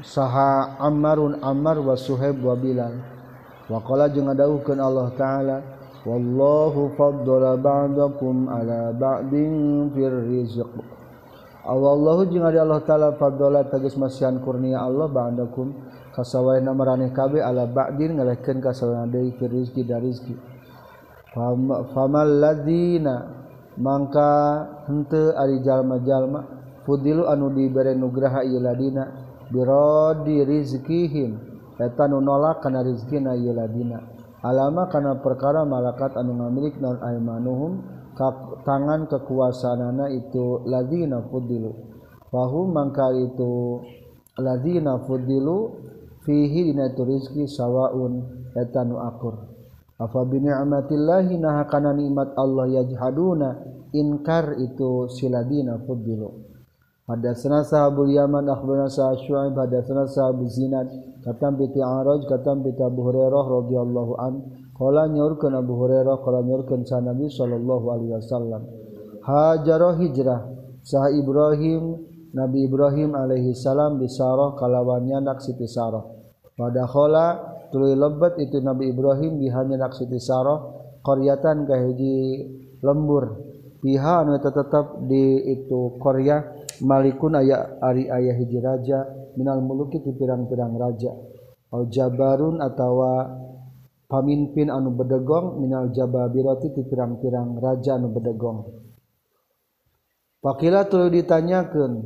Saha 0.05 0.77
Ammarun 0.77 1.41
Ammar 1.41 1.81
wa 1.81 1.97
Suhaib 1.97 2.43
wa 2.45 2.53
Bilal. 2.53 2.93
Waqala 3.65 4.13
jeung 4.13 4.29
ngadawuhkeun 4.29 4.77
Allah 4.77 5.09
taala 5.17 5.57
wallahu 6.05 6.93
faddala 6.93 7.57
ba'dakum 7.57 8.45
ala 8.45 8.93
ba'din 8.93 9.89
fir 9.89 10.13
rizq. 10.13 10.94
Allahu 11.65 12.29
jeung 12.29 12.45
ari 12.45 12.61
Allah 12.61 12.77
taala 12.85 13.17
fadla 13.17 13.65
tegas 13.65 13.97
masihan 13.97 14.37
kurnia 14.37 14.85
Allah 14.85 15.09
ba'dakum 15.09 15.73
kasawaina 16.13 16.77
maraneh 16.77 17.09
kabeh 17.09 17.41
ala 17.41 17.65
ba'din 17.65 18.21
ngalehkeun 18.21 18.61
kasawaina 18.61 19.09
deui 19.09 19.33
fi 19.33 19.49
rizki 19.49 19.81
da 19.81 19.97
rizki. 19.97 20.37
Famal 21.33 22.37
ladzina 22.37 23.33
mangka 23.81 24.85
henteu 24.85 25.33
ari 25.33 25.65
jalma-jalma 25.65 26.45
fudilu 26.85 27.25
anu 27.25 27.49
dibere 27.49 27.97
nugraha 27.97 28.45
ieu 28.45 28.61
ladina 28.61 29.09
birodi 29.49 30.45
rizkihim 30.45 31.33
eta 31.81 32.05
nu 32.05 32.21
nolak 32.21 32.61
kana 32.61 32.85
rizkina 32.85 33.33
ieu 33.33 33.57
ladina. 33.57 34.05
Alama 34.45 34.85
kana 34.93 35.17
perkara 35.17 35.65
malakat 35.65 36.13
anu 36.13 36.37
ngamilik 36.37 36.77
naon 36.77 37.01
aimanuhum 37.01 37.81
Kap 38.15 38.63
tangan 38.63 39.11
kekuasaanana 39.11 40.07
itu 40.07 40.63
lazina 40.63 41.19
fudilu. 41.27 41.75
Wahum 42.31 42.71
mangka 42.71 43.11
itu 43.11 43.83
lazina 44.39 45.03
fudilu 45.03 45.75
fihi 46.23 46.71
dina 46.71 46.87
itu 46.95 47.03
rizki 47.03 47.43
sawaun 47.43 48.23
etanu 48.55 49.03
akur. 49.03 49.35
Afa 49.99 50.23
bini 50.23 50.47
amatillahi 50.47 51.35
naha 51.39 51.67
kana 51.67 51.91
nikmat 51.91 52.31
Allah 52.39 52.71
yajhaduna 52.79 53.59
inkar 53.91 54.63
itu 54.63 55.11
siladina 55.11 55.75
fudilu. 55.83 56.55
Hadatsana 57.05 57.61
sahabul 57.61 58.09
Yaman 58.09 58.49
akhbarana 58.49 58.89
sahab 58.89 59.21
Syu'aib 59.21 59.53
hadatsana 59.53 60.09
sahab 60.09 60.41
Zinad 60.49 60.89
katam 61.21 61.53
bi 61.53 61.69
Araj 61.77 62.25
katam 62.25 62.65
bi 62.65 62.73
Abu 62.81 63.05
Hurairah 63.05 63.45
radhiyallahu 63.45 64.13
anhu 64.17 64.64
Kala 64.75 65.07
nyaurkeun 65.07 65.55
Abu 65.55 65.71
Hurairah 65.79 66.19
kala 66.19 66.43
nyaurkeun 66.43 66.83
sa 66.83 66.99
Nabi 66.99 67.31
sallallahu 67.31 67.85
alaihi 67.95 68.11
wasallam. 68.11 68.61
Hajaro 69.23 69.95
hijrah 69.95 70.51
sah 70.83 71.07
Ibrahim 71.15 71.95
Nabi 72.35 72.67
Ibrahim 72.67 73.15
alaihi 73.15 73.55
salam 73.55 73.95
bisarah 74.03 74.59
kalawannya 74.59 75.23
naksi 75.23 75.55
pisarah. 75.55 76.03
Pada 76.59 76.83
kala 76.91 77.39
tuluy 77.71 77.95
lebet 77.95 78.35
itu 78.43 78.59
Nabi 78.59 78.91
Ibrahim 78.91 79.39
bihanya 79.39 79.87
naksi 79.87 80.11
pisarah 80.11 80.59
qaryatan 81.07 81.63
ka 81.63 81.75
hiji 81.79 82.43
lembur. 82.83 83.47
Piha 83.79 84.27
anu 84.27 84.35
tetep 84.43 85.07
di 85.07 85.55
itu 85.55 85.95
Korea 86.03 86.43
malikun 86.83 87.39
aya 87.39 87.79
ari 87.79 88.11
aya 88.11 88.35
hiji 88.35 88.59
raja 88.59 89.07
minal 89.39 89.63
muluki 89.63 90.03
ti 90.03 90.11
pirang-pirang 90.11 90.75
raja. 90.75 91.15
Au 91.71 91.87
jabarun 91.87 92.59
atawa 92.59 93.44
pamimpin 94.15 94.71
anu 94.71 94.95
bedegong 94.95 95.59
minal 95.59 95.91
jababiroti 95.91 96.71
ti 96.71 96.87
pirang-pirang 96.87 97.59
raja 97.59 97.99
anu 97.99 98.15
bedegong. 98.15 98.63
Pakila 100.39 100.87
tuluy 100.87 101.11
ditanyakeun 101.19 101.99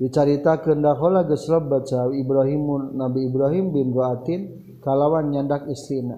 dicaritakeun 0.00 0.80
dahola 0.80 1.28
geus 1.28 1.52
lebat 1.52 1.92
Ibrahimun 1.92 2.96
Nabi 2.96 3.28
Ibrahim 3.28 3.76
bimroatin 3.76 4.40
kalawan 4.80 5.28
nyandak 5.28 5.68
istrina. 5.68 6.16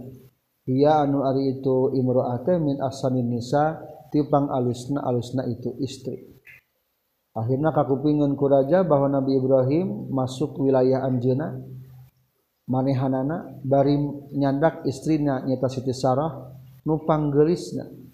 Ia 0.71 1.03
anu 1.03 1.27
ari 1.27 1.59
itu 1.59 1.91
imroate 1.93 2.57
min 2.63 2.79
asanin 2.79 3.29
nisa 3.29 3.83
tipang 4.15 4.47
alusna 4.49 5.03
alusna 5.03 5.43
itu 5.51 5.75
istri. 5.83 6.23
Akhirnya 7.35 7.75
kakupingan 7.75 8.39
ku 8.39 8.47
raja 8.47 8.87
bahwa 8.87 9.11
Nabi 9.11 9.43
Ibrahim 9.43 10.07
masuk 10.15 10.55
wilayah 10.63 11.03
anjeuna 11.03 11.59
manehanana 12.69 13.61
bari 13.65 13.97
nyandak 14.33 14.85
istrina 14.89 15.45
nyata 15.45 15.69
Siti 15.69 15.93
Sarah 15.93 16.53
nupang 16.85 17.33
gelisna 17.33 18.05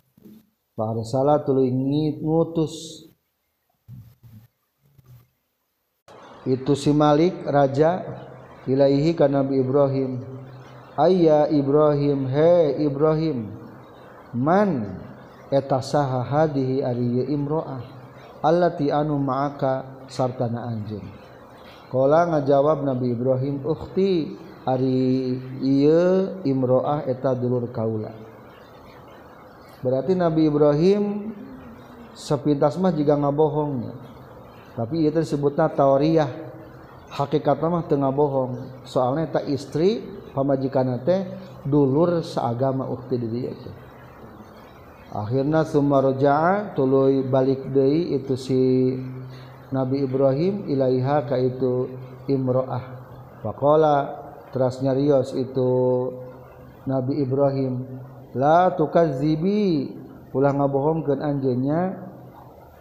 Farsala 0.81 1.45
tuluy 1.45 1.69
ngutus. 2.25 3.05
Itu 6.49 6.73
si 6.73 6.89
Malik 6.97 7.37
raja 7.45 8.01
ilaihi 8.65 9.13
ka 9.13 9.29
Nabi 9.29 9.61
Ibrahim. 9.61 10.25
Ayya 10.97 11.53
Ibrahim 11.53 12.25
he 12.33 12.81
Ibrahim 12.81 13.53
man 14.33 14.97
eta 15.53 15.85
saha 15.85 16.25
hadihi 16.25 16.81
ari 16.81 17.29
imro'ah 17.29 17.85
allati 18.41 18.89
anu 18.89 19.21
ma'aka 19.21 20.09
sartana 20.09 20.65
anjeun. 20.65 21.20
Kala 21.91 22.31
ngajawab 22.31 22.87
Nabi 22.87 23.19
Ibrahim 23.19 23.67
ukhti 23.67 24.39
ari 24.63 25.35
ieu 25.59 26.39
imroah 26.47 27.03
eta 27.03 27.35
dulur 27.35 27.67
kaula. 27.75 28.15
Berarti 29.83 30.15
Nabi 30.15 30.47
Ibrahim 30.47 31.35
sepintas 32.15 32.79
mah 32.79 32.95
juga 32.95 33.19
ngabohongnya. 33.19 33.91
Tapi 34.79 35.03
ieu 35.03 35.11
disebutna 35.11 35.67
tauriah. 35.67 36.31
Hakikatna 37.11 37.67
mah 37.67 37.83
teu 37.91 37.99
ngabohong. 37.99 38.87
Soalnya 38.87 39.27
eta 39.27 39.41
istri 39.51 39.99
pamajikanna 40.31 41.03
teh 41.03 41.27
dulur 41.67 42.23
seagama 42.23 42.87
ukhti 42.87 43.19
di 43.19 43.27
dieu. 43.27 43.51
Akhirna 45.11 45.67
sumarja'a 45.67 46.71
tuluy 46.79 47.27
balik 47.27 47.67
deui 47.75 48.15
itu 48.15 48.39
si 48.39 48.63
Nabi 49.71 50.03
Ibrahim 50.03 50.67
ilaiha 50.67 51.27
ka 51.31 51.39
itu 51.39 51.87
imro'ah. 52.27 52.85
Faqala 53.41 53.97
terasnya 54.51 54.93
rios 54.93 55.31
itu 55.33 55.71
Nabi 56.91 57.23
Ibrahim 57.23 57.87
la 58.35 58.75
tukazzibi 58.75 59.91
ulah 60.35 60.53
ngabohongkeun 60.55 61.23
anjeunnya 61.23 61.81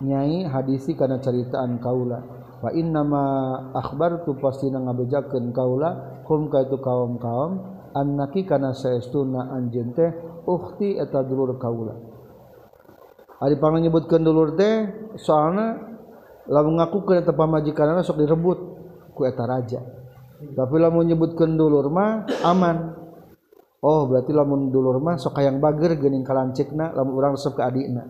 nyai 0.02 0.50
hadisi 0.50 0.98
kana 0.98 1.22
caritaan 1.22 1.78
kaula. 1.78 2.26
Wa 2.60 2.76
innama 2.76 3.24
akhbartu 3.72 4.36
pastina 4.42 4.84
ngabejakeun 4.84 5.56
kaula 5.56 6.22
hum 6.28 6.52
ka 6.52 6.68
itu 6.68 6.78
kaum-kaum 6.82 7.80
annaki 7.96 8.44
kana 8.44 8.76
saestuna 8.76 9.54
anjeun 9.56 9.96
teh 9.96 10.10
ukhti 10.44 10.98
eta 10.98 11.22
dulur 11.22 11.56
kaula. 11.62 11.96
Ari 13.40 13.56
panganyebutkeun 13.56 14.24
dulur 14.26 14.58
teh 14.60 14.92
soalna 15.16 15.89
lamun 16.50 16.82
ngaku 16.82 16.98
ke 17.06 17.16
tepa 17.22 17.46
majikan 17.46 18.02
sok 18.02 18.20
direbut 18.20 18.60
ku 19.14 19.24
eta 19.24 19.46
raja. 19.46 19.80
Tapi 20.40 20.76
lamun 20.82 21.06
nyebutkeun 21.08 21.54
dulur 21.56 21.94
mah 21.94 22.26
aman. 22.44 22.98
Oh 23.80 24.10
berarti 24.10 24.34
lamun 24.34 24.74
dulur 24.74 24.98
mah 25.00 25.16
sok 25.16 25.38
hayang 25.40 25.62
bager 25.62 25.96
geuning 25.96 26.26
kalancikna 26.26 26.92
lamun 26.92 27.14
urang 27.14 27.34
resep 27.38 27.54
ka 27.54 27.70
adina 27.70 28.04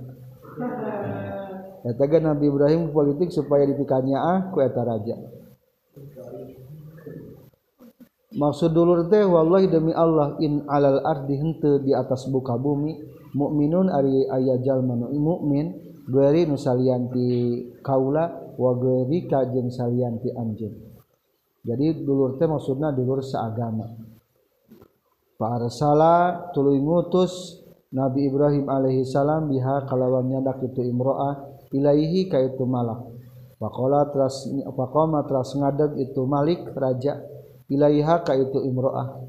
eta 1.85 2.03
Nabi 2.19 2.51
Ibrahim 2.51 2.91
politik 2.91 3.31
supaya 3.31 3.63
dipikannya 3.63 4.17
ah 4.19 4.39
ku 4.51 4.59
eta 4.59 4.83
raja. 4.83 5.15
Maksud 8.29 8.71
dulur 8.77 9.09
teh 9.09 9.25
wallahi 9.25 9.65
demi 9.67 9.89
Allah 9.89 10.37
in 10.37 10.63
alal 10.69 11.01
ardi 11.01 11.33
henteu 11.33 11.81
di 11.81 11.97
atas 11.97 12.29
buka 12.29 12.55
bumi 12.61 12.93
mukminun 13.33 13.89
ari 13.89 14.29
aya 14.29 14.61
jalma 14.61 14.93
mukmin 14.95 15.88
gueri 16.09 16.49
nu 16.49 16.57
salianti 16.57 17.29
kaula 17.85 18.57
wa 18.57 18.71
gueri 18.73 19.29
ka 19.29 19.45
jeung 19.45 19.69
salianti 19.69 20.33
anjeun. 20.33 20.73
Jadi 21.61 22.01
dulur 22.01 22.41
teh 22.41 22.49
maksudna 22.49 22.89
dulur 22.89 23.21
seagama. 23.21 23.85
Para 25.37 25.69
salah 25.71 26.49
tulu 26.51 26.75
ngutus 26.75 27.61
Nabi 27.93 28.27
Ibrahim 28.27 28.67
Alaihissalam 28.67 29.49
biha 29.49 29.87
kalawan 29.87 30.27
nyadak 30.27 30.61
itu 30.65 30.83
imroah 30.83 31.47
Iaihi 31.69 32.27
ka 32.27 32.41
itu 32.41 32.65
malak. 32.65 33.05
Pakkola 33.61 34.09
pakoma 34.73 35.23
tras 35.27 35.53
ngadeg 35.53 35.99
itu 35.99 36.23
Malik 36.25 36.73
raja 36.73 37.21
Iaiha 37.69 38.25
ka 38.25 38.33
itu 38.33 38.65
imroah. 38.65 39.21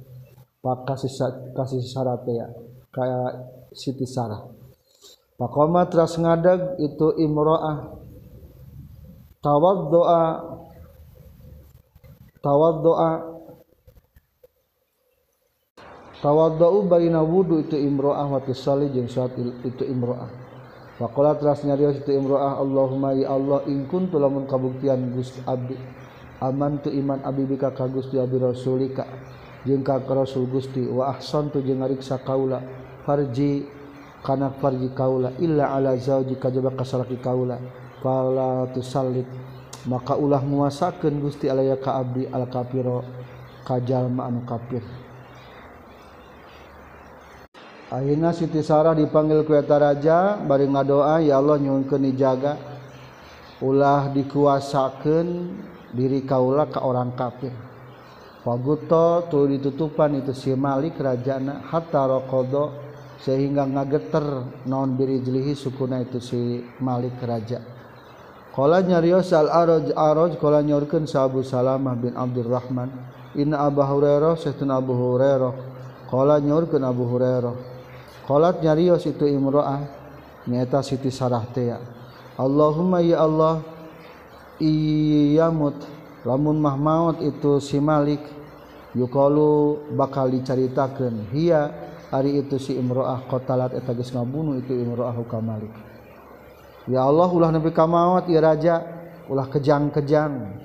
Pak 0.61 0.79
kasih 0.88 1.12
kasih 1.57 1.81
syarat 1.85 2.25
ya 2.29 2.53
kayak 2.93 3.49
Siti 3.73 4.05
Sarah 4.05 4.60
Pakoma 5.40 5.88
teras 5.88 6.20
ngadeg 6.20 6.76
itu 6.85 7.16
imro'ah. 7.16 7.96
Tawaddu'a 9.40 10.24
tawaddu'a 12.44 13.11
tawaddu'u 16.20 16.85
baina 16.85 17.24
wudu 17.24 17.64
itu 17.64 17.72
imro'ah 17.72 18.29
wa 18.29 18.44
tisali 18.44 18.92
jeung 18.92 19.09
salat 19.09 19.33
itu 19.64 19.81
imro'ah. 19.88 20.29
Pakola 21.00 21.33
teras 21.40 21.64
nyarios 21.64 22.05
itu 22.05 22.12
imro'ah 22.12 22.61
Allahumma 22.61 23.16
ya 23.16 23.33
Allah 23.33 23.64
ingkun 23.64 24.12
tulamun 24.12 24.44
kabuktian 24.44 25.16
gus 25.16 25.33
abdi 25.48 25.81
aman 26.44 26.85
tu 26.85 26.92
iman 26.92 27.24
abdi 27.24 27.48
bika 27.48 27.72
ka 27.72 27.88
Gusti 27.88 28.20
abi 28.20 28.37
rasulika 28.37 29.09
jeung 29.64 29.81
ka 29.81 30.05
rasul 30.05 30.44
Gusti 30.53 30.85
wa 30.85 31.16
ahsantu 31.16 31.64
jeung 31.64 31.81
ngariksa 31.81 32.20
kaula 32.20 32.61
farji 33.09 33.80
kana 34.20 34.52
farji 34.61 34.92
kaula 34.92 35.33
illa 35.40 35.72
ala 35.74 35.96
zauji 35.96 36.37
kajaba 36.37 36.72
kasalaki 36.76 37.16
kaula. 37.20 37.56
Fala 38.00 38.68
tusallit. 38.72 39.28
Maka 39.88 40.16
ulah 40.16 40.44
nguasakeun 40.44 41.24
Gusti 41.24 41.48
Allah 41.48 41.72
ya 41.72 41.76
ka 41.80 41.96
abdi 42.04 42.28
al 42.28 42.44
kafiro 42.52 43.00
kajalma 43.64 44.28
anu 44.28 44.44
kafir 44.44 44.85
Akhirnya 47.88 48.30
Siti 48.37 48.61
Sarah 48.61 48.92
dipanggil 48.92 49.40
ku 49.48 49.56
eta 49.56 49.80
raja 49.80 50.37
bari 50.37 50.68
ngadoa 50.68 51.24
ya 51.24 51.40
Allah 51.40 51.56
nyungkeun 51.56 52.12
dijaga. 52.12 52.61
Ulah 53.64 54.12
dikuasakeun 54.12 55.28
diri 55.92 56.22
kaula 56.22 56.70
ka 56.70 56.80
orang 56.87 57.12
kafir 57.18 57.52
Faguto 58.40 59.28
tuluy 59.28 59.61
ditutupan 59.61 60.16
itu 60.16 60.33
si 60.33 60.56
Malik 60.56 60.96
rajana 60.96 61.61
hatta 61.68 62.09
raqada 62.09 62.72
sehingga 63.20 63.68
ngageter 63.68 64.48
naon 64.64 64.96
birijlihi 64.96 65.52
sukuna 65.52 66.00
itu 66.00 66.18
si 66.20 66.64
Malik 66.80 67.20
raja. 67.20 67.61
Qala 68.50 68.83
nyarios 68.83 69.30
al 69.37 69.48
aroj 69.52 69.92
aroj 69.94 70.33
qala 70.40 70.64
nyorkeun 70.64 71.06
sa 71.06 71.28
Abu 71.28 71.44
Salamah 71.46 71.94
bin 71.94 72.16
Abdurrahman 72.16 72.90
inna 73.38 73.62
Abu 73.62 73.85
Hurairah 73.85 74.35
sayyidina 74.40 74.80
Abu 74.80 74.96
Hurairah. 74.96 75.52
Qala 76.11 76.42
nyorkeun 76.42 76.83
Abu 76.83 77.06
Hurairah. 77.06 77.70
Qalat 78.30 78.62
nyarios 78.62 79.02
itu 79.11 79.26
imro'ah 79.26 79.83
nyaeta 80.46 80.87
Siti 80.87 81.11
Sarah 81.11 81.42
teh 81.50 81.74
Allahumma 82.38 83.02
ya 83.02 83.26
Allah 83.26 83.59
iyamut 84.62 85.74
lamun 86.22 86.62
mah 86.62 86.78
maut 86.78 87.18
itu 87.26 87.59
si 87.59 87.83
Malik 87.83 88.22
yukalu 88.94 89.83
bakal 89.98 90.30
dicaritakeun 90.30 91.35
hia 91.35 91.89
hari 92.11 92.42
itu 92.42 92.59
si 92.59 92.75
Imroah 92.75 93.25
kotalat 93.31 93.73
etagis 93.79 94.11
ngabunuh 94.11 94.59
itu 94.59 94.75
Imroah 94.75 95.14
ka 95.25 95.38
Malik. 95.38 95.70
Ya 96.90 97.07
Allah 97.07 97.31
ulah 97.31 97.55
nabi 97.55 97.70
kamawat 97.70 98.27
ya 98.27 98.42
raja. 98.42 98.77
Ulah 99.31 99.46
kejang-kejang. 99.46 100.59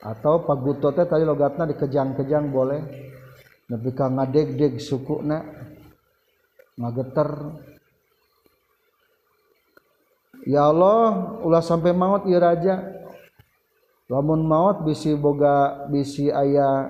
Atau 0.00 0.48
paguto 0.48 0.88
teh 0.96 1.04
tadi 1.04 1.28
logatna 1.28 1.68
dikejang-kejang 1.68 2.48
boleh. 2.48 2.80
Nabi 3.68 3.92
ka 3.92 4.08
ngadeg-deg 4.08 4.80
sukuna 4.80 5.44
ngageter. 6.80 7.30
Ya 10.48 10.72
Allah 10.72 11.36
ulah 11.44 11.60
sampai 11.60 11.92
maut 11.92 12.24
ya 12.24 12.40
raja. 12.40 12.80
Lamun 14.08 14.40
maut 14.48 14.88
bisi 14.88 15.12
boga 15.12 15.84
bisi 15.92 16.32
ayah 16.32 16.88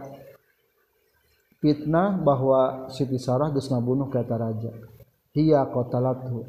fitnah 1.60 2.16
bahwa 2.18 2.88
Siti 2.88 3.20
Sarah 3.20 3.52
geus 3.52 3.68
ngabunuh 3.68 4.08
kata 4.08 4.36
raja. 4.40 4.72
Hiya 5.36 5.70
qatalatu 5.70 6.48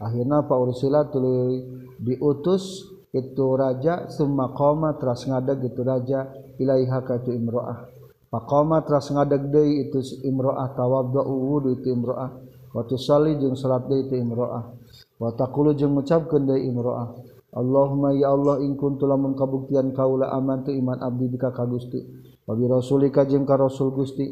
akhirna 0.00 0.42
fa 0.48 0.58
ursila 0.58 1.06
tuluy 1.06 1.62
diutus 2.02 2.82
itu 3.14 3.46
raja 3.54 4.10
summa 4.10 4.50
qama 4.52 4.98
teras 4.98 5.24
ngadeg 5.24 5.70
itu 5.70 5.80
raja 5.86 6.28
ilaiha 6.58 6.98
ka 7.06 7.22
itu 7.22 7.36
imroah. 7.36 7.86
Faqama 8.28 8.84
teras 8.84 9.08
ngadeg 9.08 9.48
deui 9.48 9.88
itu 9.88 10.04
imroah 10.26 10.76
tawaddu 10.76 11.24
wudu 11.24 11.80
itu 11.80 11.94
imroah. 11.96 12.28
Wa 12.74 12.84
tusalli 12.84 13.40
jeung 13.40 13.56
salat 13.56 13.88
deui 13.88 14.04
itu 14.04 14.20
imroah. 14.20 14.68
Wa 15.16 15.32
taqulu 15.32 15.72
jeung 15.72 15.96
ngucapkeun 15.96 16.44
deui 16.44 16.68
imroah. 16.68 17.16
Allahumma 17.48 18.12
ya 18.12 18.28
Allah 18.28 18.60
in 18.60 18.76
kuntu 18.76 19.08
lamun 19.08 19.32
kabuktian 19.32 19.96
kaula 19.96 20.28
aman 20.36 20.68
tu 20.68 20.70
iman 20.76 21.00
abdi 21.00 21.32
bika 21.32 21.48
ka 21.48 21.64
Gusti. 21.64 22.04
babi 22.48 22.64
rasuli 22.64 23.12
kajeng 23.12 23.44
ka 23.44 23.60
rasul 23.60 23.92
Gusti. 23.92 24.24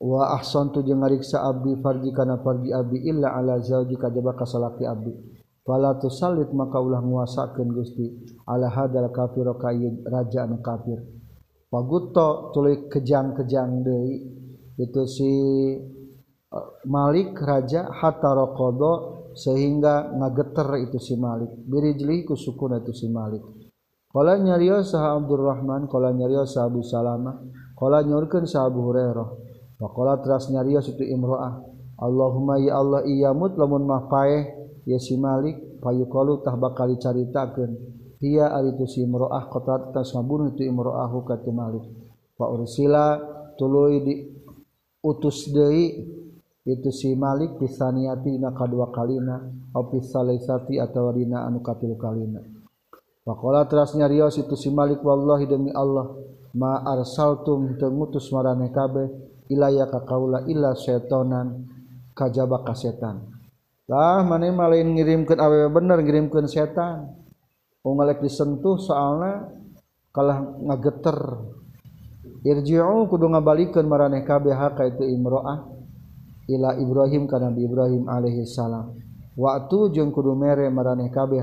Wa 0.00 0.36
ahsantu 0.40 0.80
jeung 0.80 1.04
ngariksa 1.04 1.44
abdi 1.44 1.76
farji 1.84 2.12
kana 2.16 2.40
farji 2.40 2.72
abdi 2.72 3.04
illa 3.04 3.36
ala 3.36 3.60
zauji 3.60 3.96
kajaba 4.00 4.32
kasalaki 4.36 4.84
abdi 4.84 5.12
fala 5.64 5.96
tusallit 5.96 6.52
maka 6.52 6.78
ulah 6.78 7.00
nguasakeun 7.00 7.68
Gusti. 7.72 8.06
Ala 8.44 8.68
hadal 8.68 9.08
kafir 9.12 9.48
ka 9.56 9.72
raja 10.08 10.44
anu 10.44 10.60
kafir. 10.60 11.00
Pagutto 11.72 12.54
tuluy 12.54 12.86
kejang-kejang 12.86 13.82
deui 13.82 14.22
itu 14.78 15.02
si 15.10 15.32
e, 16.46 16.58
Malik 16.86 17.34
raja 17.42 17.90
hatta 17.90 18.30
raqada 18.30 18.92
sehingga 19.34 20.14
ngageter 20.14 20.86
itu 20.86 21.02
si 21.02 21.18
Malik. 21.18 21.50
Birijli 21.66 22.22
ku 22.22 22.38
sukun 22.38 22.78
itu 22.78 22.94
si 22.94 23.10
Malik. 23.10 23.42
Kala 24.14 24.38
nyario 24.38 24.78
saha 24.86 25.18
Abdurrahman 25.18 25.90
kala 25.90 26.14
nyario 26.14 26.46
saha 26.46 26.70
Abu 26.70 26.86
Salama 26.86 27.34
kala 27.74 28.06
nyorkeun 28.06 28.46
saha 28.46 28.70
Abu 28.70 28.86
Hurairah. 28.86 29.26
Faqala 29.74 30.22
teras 30.22 30.46
nyario 30.54 30.78
situ 30.78 31.02
imro'ah. 31.02 31.58
Allahumma 31.98 32.62
ya 32.62 32.78
Allah 32.78 33.02
iyamut 33.02 33.58
lamun 33.58 33.82
mah 33.82 34.06
paeh 34.06 34.54
ya 34.86 35.02
si 35.02 35.18
Malik 35.18 35.82
payuqalu 35.82 36.46
tah 36.46 36.54
bakal 36.54 36.94
dicaritakeun. 36.94 37.74
Hiya 38.22 38.54
aritu 38.54 38.86
si 38.86 39.02
imro'ah 39.02 39.50
qatat 39.50 39.90
tas 39.90 40.14
ngabunuh 40.14 40.54
tu 40.54 40.62
imro'ahu 40.62 41.26
ka 41.26 41.42
tu 41.42 41.50
Malik. 41.50 41.82
Fa 42.38 42.46
ursila 42.54 43.18
tuluy 43.58 43.98
di 43.98 44.14
utus 45.02 45.50
deui 45.50 45.90
itu 46.62 46.90
si 46.94 47.18
Malik 47.18 47.58
pisaniati 47.58 48.38
na 48.38 48.54
kadua 48.54 48.94
kalina 48.94 49.42
opis 49.74 50.06
salaisati 50.14 50.78
atawa 50.78 51.10
dina 51.10 51.50
anu 51.50 51.66
katilu 51.66 51.98
kalina. 51.98 52.53
Pakola 53.24 53.64
teras 53.64 53.96
nyario 53.96 54.28
itu 54.28 54.52
si 54.52 54.68
Malik 54.68 55.00
wallahi 55.00 55.48
demi 55.48 55.72
Allah 55.72 56.12
ma 56.52 56.84
arsaltum 56.84 57.80
tengutus 57.80 58.28
marane 58.28 58.68
kabeh 58.68 59.08
ilaya 59.48 59.88
ka 59.88 60.04
kaula 60.04 60.44
illa 60.44 60.76
setonan 60.76 61.64
kajaba 62.12 62.60
ka 62.60 62.76
setan. 62.76 63.24
Lah 63.88 64.20
mane 64.28 64.52
malain 64.52 64.92
ngirimkeun 64.92 65.40
awewe 65.40 65.72
bener 65.72 66.04
ngirimkeun 66.04 66.44
setan. 66.44 67.16
Ungalek 67.80 68.20
disentuh 68.20 68.76
soalna 68.76 69.48
kalah 70.12 70.44
ngageter. 70.60 71.16
Irji'u 72.44 73.08
kudu 73.08 73.24
ngabalikeun 73.32 73.88
marane 73.88 74.20
kabeh 74.20 74.52
ka 74.52 74.84
itu 74.84 75.00
imro'ah 75.00 75.64
ila 76.44 76.76
Ibrahim 76.76 77.24
kana 77.24 77.48
Nabi 77.48 77.64
Ibrahim 77.64 78.04
alaihi 78.04 78.44
salam. 78.44 79.00
Waktu 79.32 79.96
jeung 79.96 80.12
kudu 80.12 80.36
mere 80.36 80.68
marane 80.68 81.08
kabeh 81.08 81.40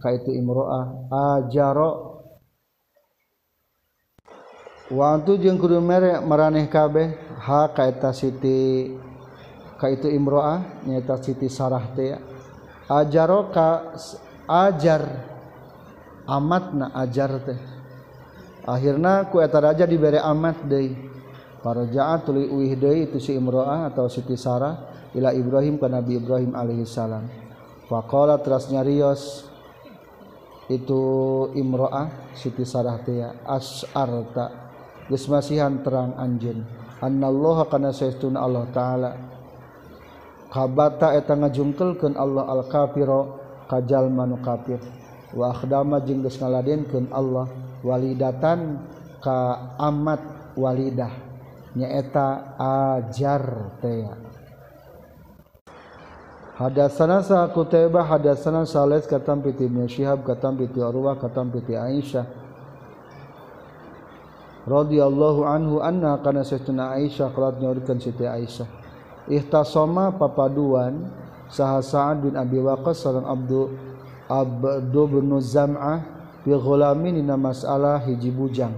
kaitu 0.00 0.32
imroah. 0.32 1.06
Ajaro. 1.12 2.24
Wantu 4.90 5.38
jeung 5.38 5.60
kudu 5.60 5.78
mere 5.78 6.18
maraneh 6.24 6.66
kabeh. 6.66 7.38
Ha 7.38 7.70
kaita 7.70 8.10
Siti 8.16 8.90
kaitu 9.78 10.10
imroah. 10.10 10.82
Nyata 10.88 11.20
Siti 11.22 11.46
Sarah 11.46 11.84
teh 11.92 12.16
ajaro 12.90 13.52
ka 13.54 13.94
ajar. 14.48 15.28
Amatna 16.26 16.90
ajar 16.96 17.30
teh. 17.44 17.60
Akhirna 18.66 19.28
ku 19.30 19.38
eta 19.38 19.60
raja 19.60 19.84
dibere 19.84 20.18
amat 20.18 20.64
deui. 20.64 20.96
Parajaat 21.60 22.24
tuluy 22.24 22.48
uih 22.48 22.72
deui 22.72 23.04
itu 23.04 23.20
si 23.20 23.36
imroah 23.36 23.84
atau 23.92 24.08
Siti 24.08 24.32
Sarah 24.32 24.90
ila 25.12 25.34
Ibrahim 25.34 25.76
ka 25.76 25.92
Nabi 25.92 26.16
Ibrahim 26.16 26.54
alaihi 26.54 26.86
salam 26.86 27.26
faqala 27.90 28.38
teras 28.40 28.70
nyarios 28.70 29.49
itu 30.70 31.02
Imroah 31.58 32.30
Siti 32.32 32.62
Sarah 32.62 33.02
teh 33.02 33.18
asarta. 33.44 34.70
Geus 35.10 35.26
masihan 35.26 35.82
terang 35.82 36.14
anjeun. 36.14 36.62
Annallaha 37.02 37.66
kana 37.66 37.90
saestuna 37.90 38.46
Allah 38.46 38.64
taala. 38.70 39.10
Kabata 40.46 41.18
eta 41.18 41.34
ngajungkelkeun 41.34 42.14
Allah 42.14 42.46
al 42.46 42.62
kafiro 42.70 43.42
kajal 43.66 44.06
manu 44.06 44.38
kafir. 44.38 44.78
Wa 45.34 45.50
akhdama 45.50 45.98
jeung 46.06 46.22
geus 46.22 46.38
ngaladenkeun 46.38 47.10
Allah 47.10 47.50
walidatan 47.82 48.86
ka 49.18 49.74
amat 49.82 50.54
walidah. 50.54 51.10
Nyaeta 51.74 52.58
ajar 52.58 53.74
teh 53.82 54.06
Hadatsana 56.60 57.24
sa 57.24 57.48
Qutaibah 57.48 58.04
hadatsana 58.04 58.68
Salih 58.68 59.00
katam 59.08 59.40
piti 59.40 59.64
Ibnu 59.64 59.88
Syihab 59.88 60.28
katam 60.28 60.60
piti 60.60 60.76
Urwah 60.76 61.16
katam 61.16 61.48
piti 61.48 61.72
Aisyah 61.72 62.28
radhiyallahu 64.68 65.40
anhu 65.48 65.80
anna 65.80 66.20
kana 66.20 66.44
sayyidina 66.44 67.00
Aisyah 67.00 67.32
qalat 67.32 67.64
nyaurkeun 67.64 67.96
Siti 67.96 68.28
Aisyah 68.28 68.68
ihtasama 69.32 70.12
papaduan 70.20 71.08
saha 71.48 71.80
Sa'ad 71.80 72.28
bin 72.28 72.36
Abi 72.36 72.60
Waqqas 72.60 73.08
sareng 73.08 73.24
Abdul 73.24 73.72
Abdu 74.28 75.02
bin 75.16 75.32
Zam'ah 75.40 76.04
ghulamin 76.44 77.24
dina 77.24 77.40
masalah 77.40 78.04
hiji 78.04 78.28
bujang. 78.28 78.76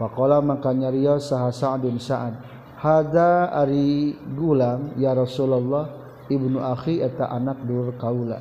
Faqala 0.00 0.40
maka 0.40 0.72
nyarios 0.72 1.28
saha 1.28 1.52
Sa'dun 1.52 2.00
Sa'ad 2.00 2.32
hada 2.80 3.52
ari 3.52 4.16
gulam 4.32 4.96
ya 4.96 5.12
Rasulullah 5.12 5.99
Ibnu 6.30 6.62
Akhi 6.62 7.02
eta 7.02 7.26
anak 7.26 7.66
dur 7.66 7.90
kaula. 7.98 8.38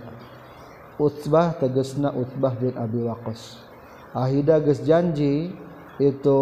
Utbah 1.01 1.57
tegesna 1.57 2.13
utbah 2.13 2.53
bin 2.53 2.77
Abi 2.77 3.01
Waqqas. 3.01 3.57
Ahida 4.13 4.61
geus 4.61 4.85
janji 4.85 5.49
itu 5.97 6.39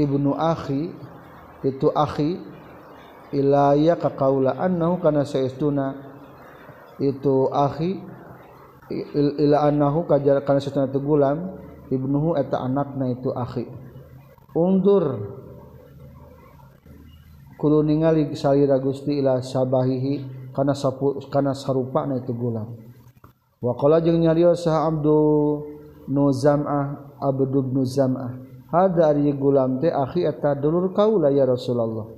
Ibnu 0.00 0.32
Akhi 0.34 0.88
itu 1.60 1.92
Akhi 1.92 2.40
ilaya 3.36 3.94
ka 4.00 4.10
kaula 4.10 4.56
annahu 4.56 4.98
kana 5.04 5.28
saestuna 5.28 5.94
itu 6.98 7.52
Akhi 7.52 8.00
ila 9.14 9.70
annahu 9.70 10.08
kajar 10.08 10.42
kana 10.42 10.58
saistuna 10.58 10.90
tegulam 10.90 11.60
ibnuhu 11.90 12.38
eta 12.38 12.58
anakna 12.62 13.12
itu 13.12 13.30
Akhi. 13.34 13.66
Undur. 14.54 15.38
kudu 17.60 17.84
ningali 17.84 18.32
salira 18.32 18.80
Gusti 18.80 19.20
ila 19.20 19.44
sabahihi 19.44 20.48
kana 20.56 20.72
sapu 20.72 21.20
kana 21.28 21.52
sarupana 21.52 22.16
itu 22.16 22.32
gulam 22.32 22.72
wa 23.60 23.76
qala 23.76 24.00
jeung 24.00 24.16
nyarios 24.16 24.64
sah 24.64 24.88
Abdu 24.88 25.12
Nuzam'ah 26.08 27.10
Abdu 27.20 27.60
bin 27.60 27.84
Zam'ah. 27.84 28.32
Hada 28.72 29.12
ari 29.12 29.28
gulam 29.36 29.78
teh 29.82 29.92
akhi 29.92 30.24
eta 30.24 30.56
dulur 30.56 30.96
kaula 30.96 31.28
ya 31.28 31.44
Rasulullah. 31.44 32.08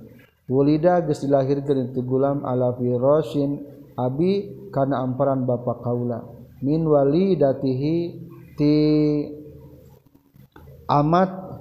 Wulida 0.47 1.03
geus 1.03 1.27
dilahirkeun 1.27 1.91
itu 1.91 2.01
gulam 2.07 2.47
ala 2.47 2.77
firasyin 2.79 3.59
abi 3.99 4.53
kana 4.71 5.03
amparan 5.03 5.43
bapa 5.43 5.83
kaula. 5.83 6.23
Min 6.63 6.87
walidatihi 6.87 7.95
ti 8.55 8.75
amat 10.87 11.52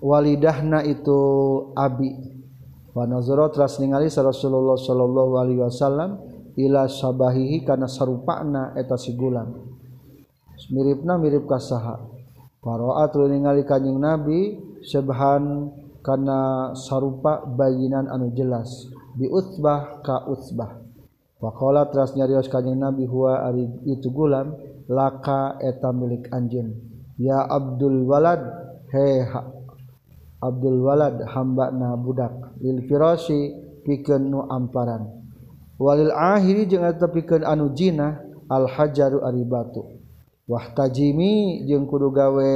walidahna 0.00 0.84
itu 0.84 1.20
abi. 1.76 2.10
Wa 2.90 3.06
nazara 3.06 3.48
teras 3.54 3.78
ningali 3.78 4.10
Rasulullah 4.10 4.74
sallallahu 4.74 5.32
alaihi 5.38 5.62
wasallam 5.62 6.18
ila 6.58 6.90
sabahihi 6.90 7.62
kana 7.62 7.86
sarupana 7.86 8.74
eta 8.74 8.98
si 8.98 9.14
gulam 9.14 9.54
miripna 10.74 11.16
mirip 11.16 11.46
kasaha 11.46 12.02
paraat 12.60 13.14
ningali 13.14 13.62
kanjing 13.64 13.96
nabi 13.96 14.58
sebhan 14.84 15.72
kana 16.02 16.72
sarupa 16.74 17.46
bayinan 17.46 18.10
anu 18.10 18.34
jelas 18.34 18.90
bi 19.16 19.30
utbah 19.30 20.02
ka 20.04 20.26
utbah 20.28 20.80
Wakola 21.40 21.88
teras 21.88 22.12
nyarios 22.12 22.52
kanjeng 22.52 22.76
Nabi 22.76 23.08
huwa 23.08 23.48
ari 23.48 23.64
itu 23.88 24.12
gulam 24.12 24.60
laka 24.92 25.56
eta 25.56 25.88
milik 25.88 26.28
anjeun. 26.28 26.76
Ya 27.16 27.40
Abdul 27.48 28.04
Walad 28.04 28.44
he 28.92 29.24
Abdul 30.40 30.80
Walad 30.80 31.20
hamba 31.28 31.68
na 31.70 31.92
budak. 31.94 32.56
Lil 32.64 32.84
firasi 32.88 33.52
pikeun 33.84 34.32
nu 34.32 34.44
amparan. 34.48 35.04
Walil 35.80 36.12
akhiri 36.12 36.68
jeung 36.68 36.84
eta 36.84 37.08
pikeun 37.08 37.44
anu 37.44 37.72
jina 37.72 38.20
al 38.48 38.68
hajaru 38.68 39.24
ari 39.24 39.44
batu 39.48 39.84
wahtajimi 40.50 41.64
jeung 41.64 41.86
kudu 41.86 42.10
gawe 42.10 42.50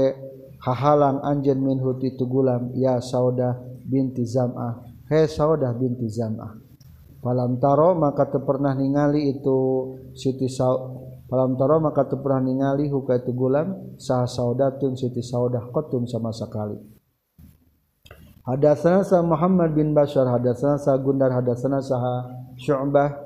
hahalang 0.61 1.23
anjeun 1.23 1.63
min 1.63 1.79
itu 2.03 2.25
gulam 2.27 2.75
ya 2.75 2.99
saudah 2.99 3.61
binti 3.87 4.27
zam'ah. 4.27 4.83
He 5.09 5.29
saudah 5.29 5.73
binti 5.77 6.09
zam'ah. 6.09 6.65
Palam 7.25 7.57
taro 7.57 7.97
maka 7.97 8.29
teu 8.29 8.45
pernah 8.45 8.77
ningali 8.77 9.33
itu 9.33 9.57
siti 10.13 10.45
sau 10.45 11.01
palam 11.25 11.57
taro 11.57 11.81
maka 11.81 12.05
teu 12.05 12.21
pernah 12.21 12.45
ningali 12.45 12.93
huka 12.93 13.17
itu 13.17 13.33
gulam 13.33 13.97
sah 13.97 14.29
saudatun 14.29 14.93
siti 14.93 15.25
saudah 15.25 15.73
qatun 15.73 16.05
sama 16.05 16.37
sekali 16.37 16.77
Hadatsana 18.45 19.01
sa 19.01 19.25
Muhammad 19.25 19.73
bin 19.73 19.97
Bashar, 19.97 20.29
hadatsana 20.29 20.77
sa 20.77 21.01
Gundar, 21.01 21.33
hadatsana 21.33 21.81
sa 21.81 21.97
Syu'bah 22.61 23.25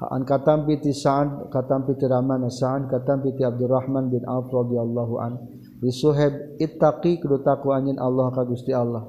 an 0.00 0.24
katam 0.24 0.64
piti 0.64 0.96
Sa'ad, 0.96 1.52
katam 1.52 1.84
piti 1.84 2.08
Rahman 2.08 2.48
Sa'ad, 2.48 2.88
katam 2.88 3.20
piti 3.20 3.44
Abdurrahman 3.44 4.08
bin 4.08 4.24
Auf 4.24 4.48
radhiyallahu 4.48 5.14
an. 5.20 5.32
Li 5.80 5.92
Suhaib 5.92 6.56
ittaqi 6.56 7.20
kudu 7.20 7.44
takwa 7.44 7.76
anjeun 7.76 8.00
Allah 8.00 8.32
ka 8.32 8.48
Gusti 8.48 8.72
Allah. 8.72 9.04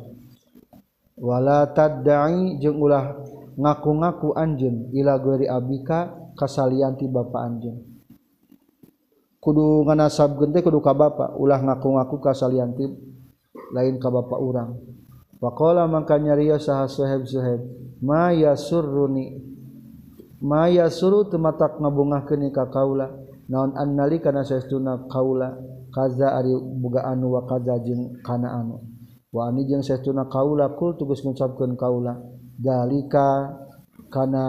Wala 1.16 1.72
tadda'i 1.72 2.60
jeung 2.60 2.80
ulah 2.80 3.16
ngaku-ngaku 3.56 4.36
anjeun 4.36 4.92
ila 4.92 5.16
gori 5.20 5.48
abika 5.48 6.12
kasalian 6.36 7.00
ti 7.00 7.08
bapa 7.08 7.40
anjeun. 7.40 7.80
Kudu 9.40 9.88
nganasab 9.88 10.36
gente 10.44 10.60
kudu 10.60 10.84
ka 10.84 10.92
bapa 10.92 11.40
ulah 11.40 11.60
ngaku-ngaku 11.60 12.20
kasalian 12.20 12.76
ti 12.76 12.84
lain 13.74 13.99
ka 13.99 14.10
bapak 14.12 14.39
urang 14.39 14.72
Pakola 15.36 15.84
maka 15.86 16.16
nyarios 16.16 16.66
saha 16.66 16.88
suheb 16.88 17.28
suheb 17.28 17.62
Maya 18.06 18.53
yasurruni? 18.53 19.39
Maya 20.43 20.91
suru 20.91 21.26
tematak 21.32 21.80
ngabungah 21.80 22.28
kini 22.28 22.51
ka 22.51 22.68
kaula. 22.70 23.08
Naon 23.47 23.74
annali 23.74 24.20
kana 24.20 24.43
saestuna 24.43 25.08
kaula? 25.08 25.56
Kaza 25.89 26.36
ari 26.36 26.51
buga 26.53 27.08
anu 27.08 27.39
wa 27.39 27.47
kaza 27.47 27.80
jeung 27.82 28.20
kana 28.20 28.51
anu. 28.62 28.84
Wa 29.32 29.47
ani 29.49 29.64
jeng 29.64 29.82
saestuna 29.82 30.28
kaula 30.28 30.76
kul 30.76 30.99
tugas 30.99 31.24
ngucapkeun 31.24 31.80
kaula. 31.80 32.20
Dalika 32.60 33.58
kana 34.12 34.45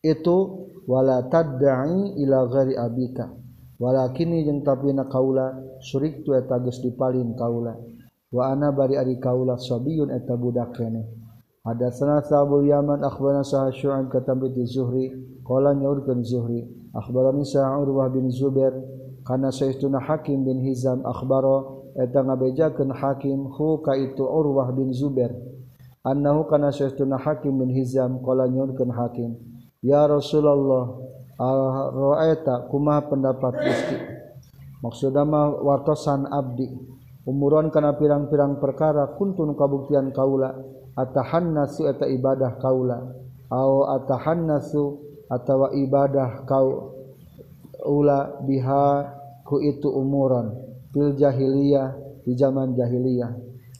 itu 0.00 0.66
Wala 0.86 1.18
tadda'i 1.26 2.14
ila 2.22 2.46
ghairi 2.46 2.78
abika. 2.78 3.26
wala 3.76 4.08
kini 4.12 4.44
jeung 4.44 4.64
tapi 4.64 4.92
na 4.92 5.04
kaula 5.08 5.56
surik 5.80 6.24
tu 6.24 6.32
eta 6.32 6.60
geus 6.60 6.80
dipalin 6.80 7.36
kaula. 7.36 7.76
Wa 8.32 8.50
ana 8.50 8.74
bari 8.74 8.98
ari 8.98 9.22
kaula 9.22 9.54
sabiyun 9.54 10.10
eta 10.10 10.34
budak 10.34 10.74
keneh 10.74 11.06
hadatsana 11.66 12.22
Abu 12.22 12.62
Yaman 12.62 13.02
akhbarana 13.02 13.42
Sa'ad 13.42 13.74
syu'an 13.74 14.06
katambi 14.06 14.54
di 14.54 14.62
Zuhri 14.70 15.10
qala 15.42 15.74
nyaurkeun 15.74 16.22
Zuhri 16.22 16.62
akhbarani 16.94 17.42
Sa'ur 17.42 17.90
wa 17.90 18.06
bin 18.06 18.30
Zubair 18.30 18.70
kana 19.26 19.50
sayyiduna 19.50 19.98
Hakim 19.98 20.46
bin 20.46 20.62
Hizam 20.62 21.02
akhbaro 21.02 21.90
eta 21.98 22.22
ngabejakeun 22.22 22.94
Hakim 22.94 23.50
hu 23.50 23.82
ka 23.82 23.98
itu 23.98 24.22
Urwah 24.22 24.70
bin 24.70 24.94
Zubair. 24.94 25.34
Annahu 26.06 26.46
kana 26.46 26.70
sayyiduna 26.70 27.18
Hakim 27.18 27.58
bin 27.58 27.74
Hizam 27.74 28.22
qala 28.22 28.46
nyaurkeun 28.46 28.94
Hakim 28.94 29.34
ya 29.82 30.06
Rasulullah 30.06 31.02
alroeta 31.36 32.68
kuma 32.68 33.04
pendapat 33.04 33.54
Gusti. 33.60 33.96
Maksudamah 34.80 35.60
wartosan 35.64 36.28
Abdi. 36.28 36.68
Umuron 37.26 37.74
kana 37.74 37.98
pirang-pirang 37.98 38.62
perkara 38.62 39.16
kuntun 39.18 39.56
kabuktian 39.58 40.14
kaula. 40.14 40.54
Atahan 40.96 41.52
nasu 41.52 41.88
eta 41.90 42.06
ibadah 42.06 42.56
kaula. 42.60 43.02
Au 43.50 43.88
atahan 43.88 44.46
nasu 44.46 45.00
atawa 45.26 45.74
ibadah 45.74 46.46
kau 46.46 46.94
ula 47.86 48.42
biha 48.42 49.14
ku 49.46 49.62
itu 49.62 49.86
umuron 49.86 50.50
fil 50.90 51.14
jahiliyah 51.14 51.94
di 52.22 52.32
zaman 52.34 52.74
jahiliyah. 52.78 53.30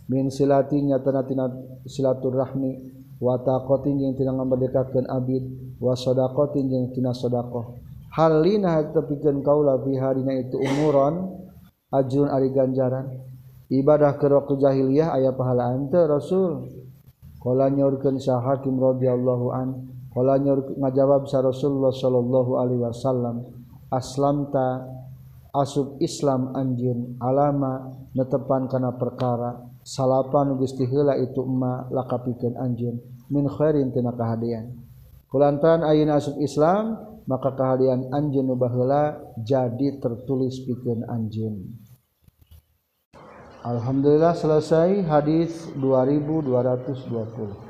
Min 0.07 0.31
silatinya 0.31 1.03
tanatina 1.03 1.51
silaturahmi. 1.87 2.96
watakotin 3.23 4.01
yang 4.01 4.13
tidak 4.15 4.37
memberdekakan 4.37 5.09
abid 5.09 5.43
wasodakotin 5.81 6.69
yang 6.69 6.85
tidak 6.93 7.17
sodakoh 7.17 7.81
halina 8.17 8.81
tepikan 8.97 9.45
kaulah 9.45 9.77
bihadina 9.85 10.41
itu 10.41 10.57
umuron 10.57 11.47
ajrun 11.93 12.33
ari 12.33 12.49
ganjaran. 12.51 13.13
Ibadah 13.67 14.17
keroku 14.17 14.57
jahiliyah 14.57 15.13
ayah 15.19 15.35
pahala 15.35 15.75
ante 15.75 15.99
rasul. 16.07 16.71
Kala 17.43 17.71
nyorkeun 17.71 18.19
sa 18.19 18.43
hakim 18.43 18.79
radhiyallahu 18.79 19.47
an 19.55 19.69
kala 20.11 20.39
nyor 20.41 20.67
ngajawab 20.81 21.31
sa 21.31 21.45
rasulullah 21.45 21.95
sallallahu 21.95 22.59
alaihi 22.59 22.83
wasallam 22.83 23.45
aslamta 23.93 24.83
asub 25.55 26.01
islam 26.03 26.57
anjeun 26.59 27.21
alama 27.23 27.93
netepan 28.17 28.67
kana 28.67 28.95
perkara. 28.99 29.63
salapan 29.87 30.59
Gusti 30.59 30.83
hela 30.91 31.15
itu 31.15 31.47
emma 31.47 31.87
laka 31.95 32.19
anjeun. 32.59 32.99
Min 33.31 33.47
khairin 33.47 33.95
tina 33.95 34.11
kahadian. 34.11 34.75
Kulantaran 35.31 35.87
ayeuna 35.87 36.19
asup 36.19 36.43
Islam 36.43 36.99
maka 37.31 37.55
kehadian 37.55 38.11
anjeun 38.11 38.51
nu 38.51 38.59
baheula 38.59 39.19
jadi 39.39 40.03
tertulis 40.03 40.59
pikeun 40.67 41.07
anjeun. 41.07 41.79
Alhamdulillah 43.67 44.35
selesai 44.35 45.03
hadis 45.07 45.71
2220 45.75 47.66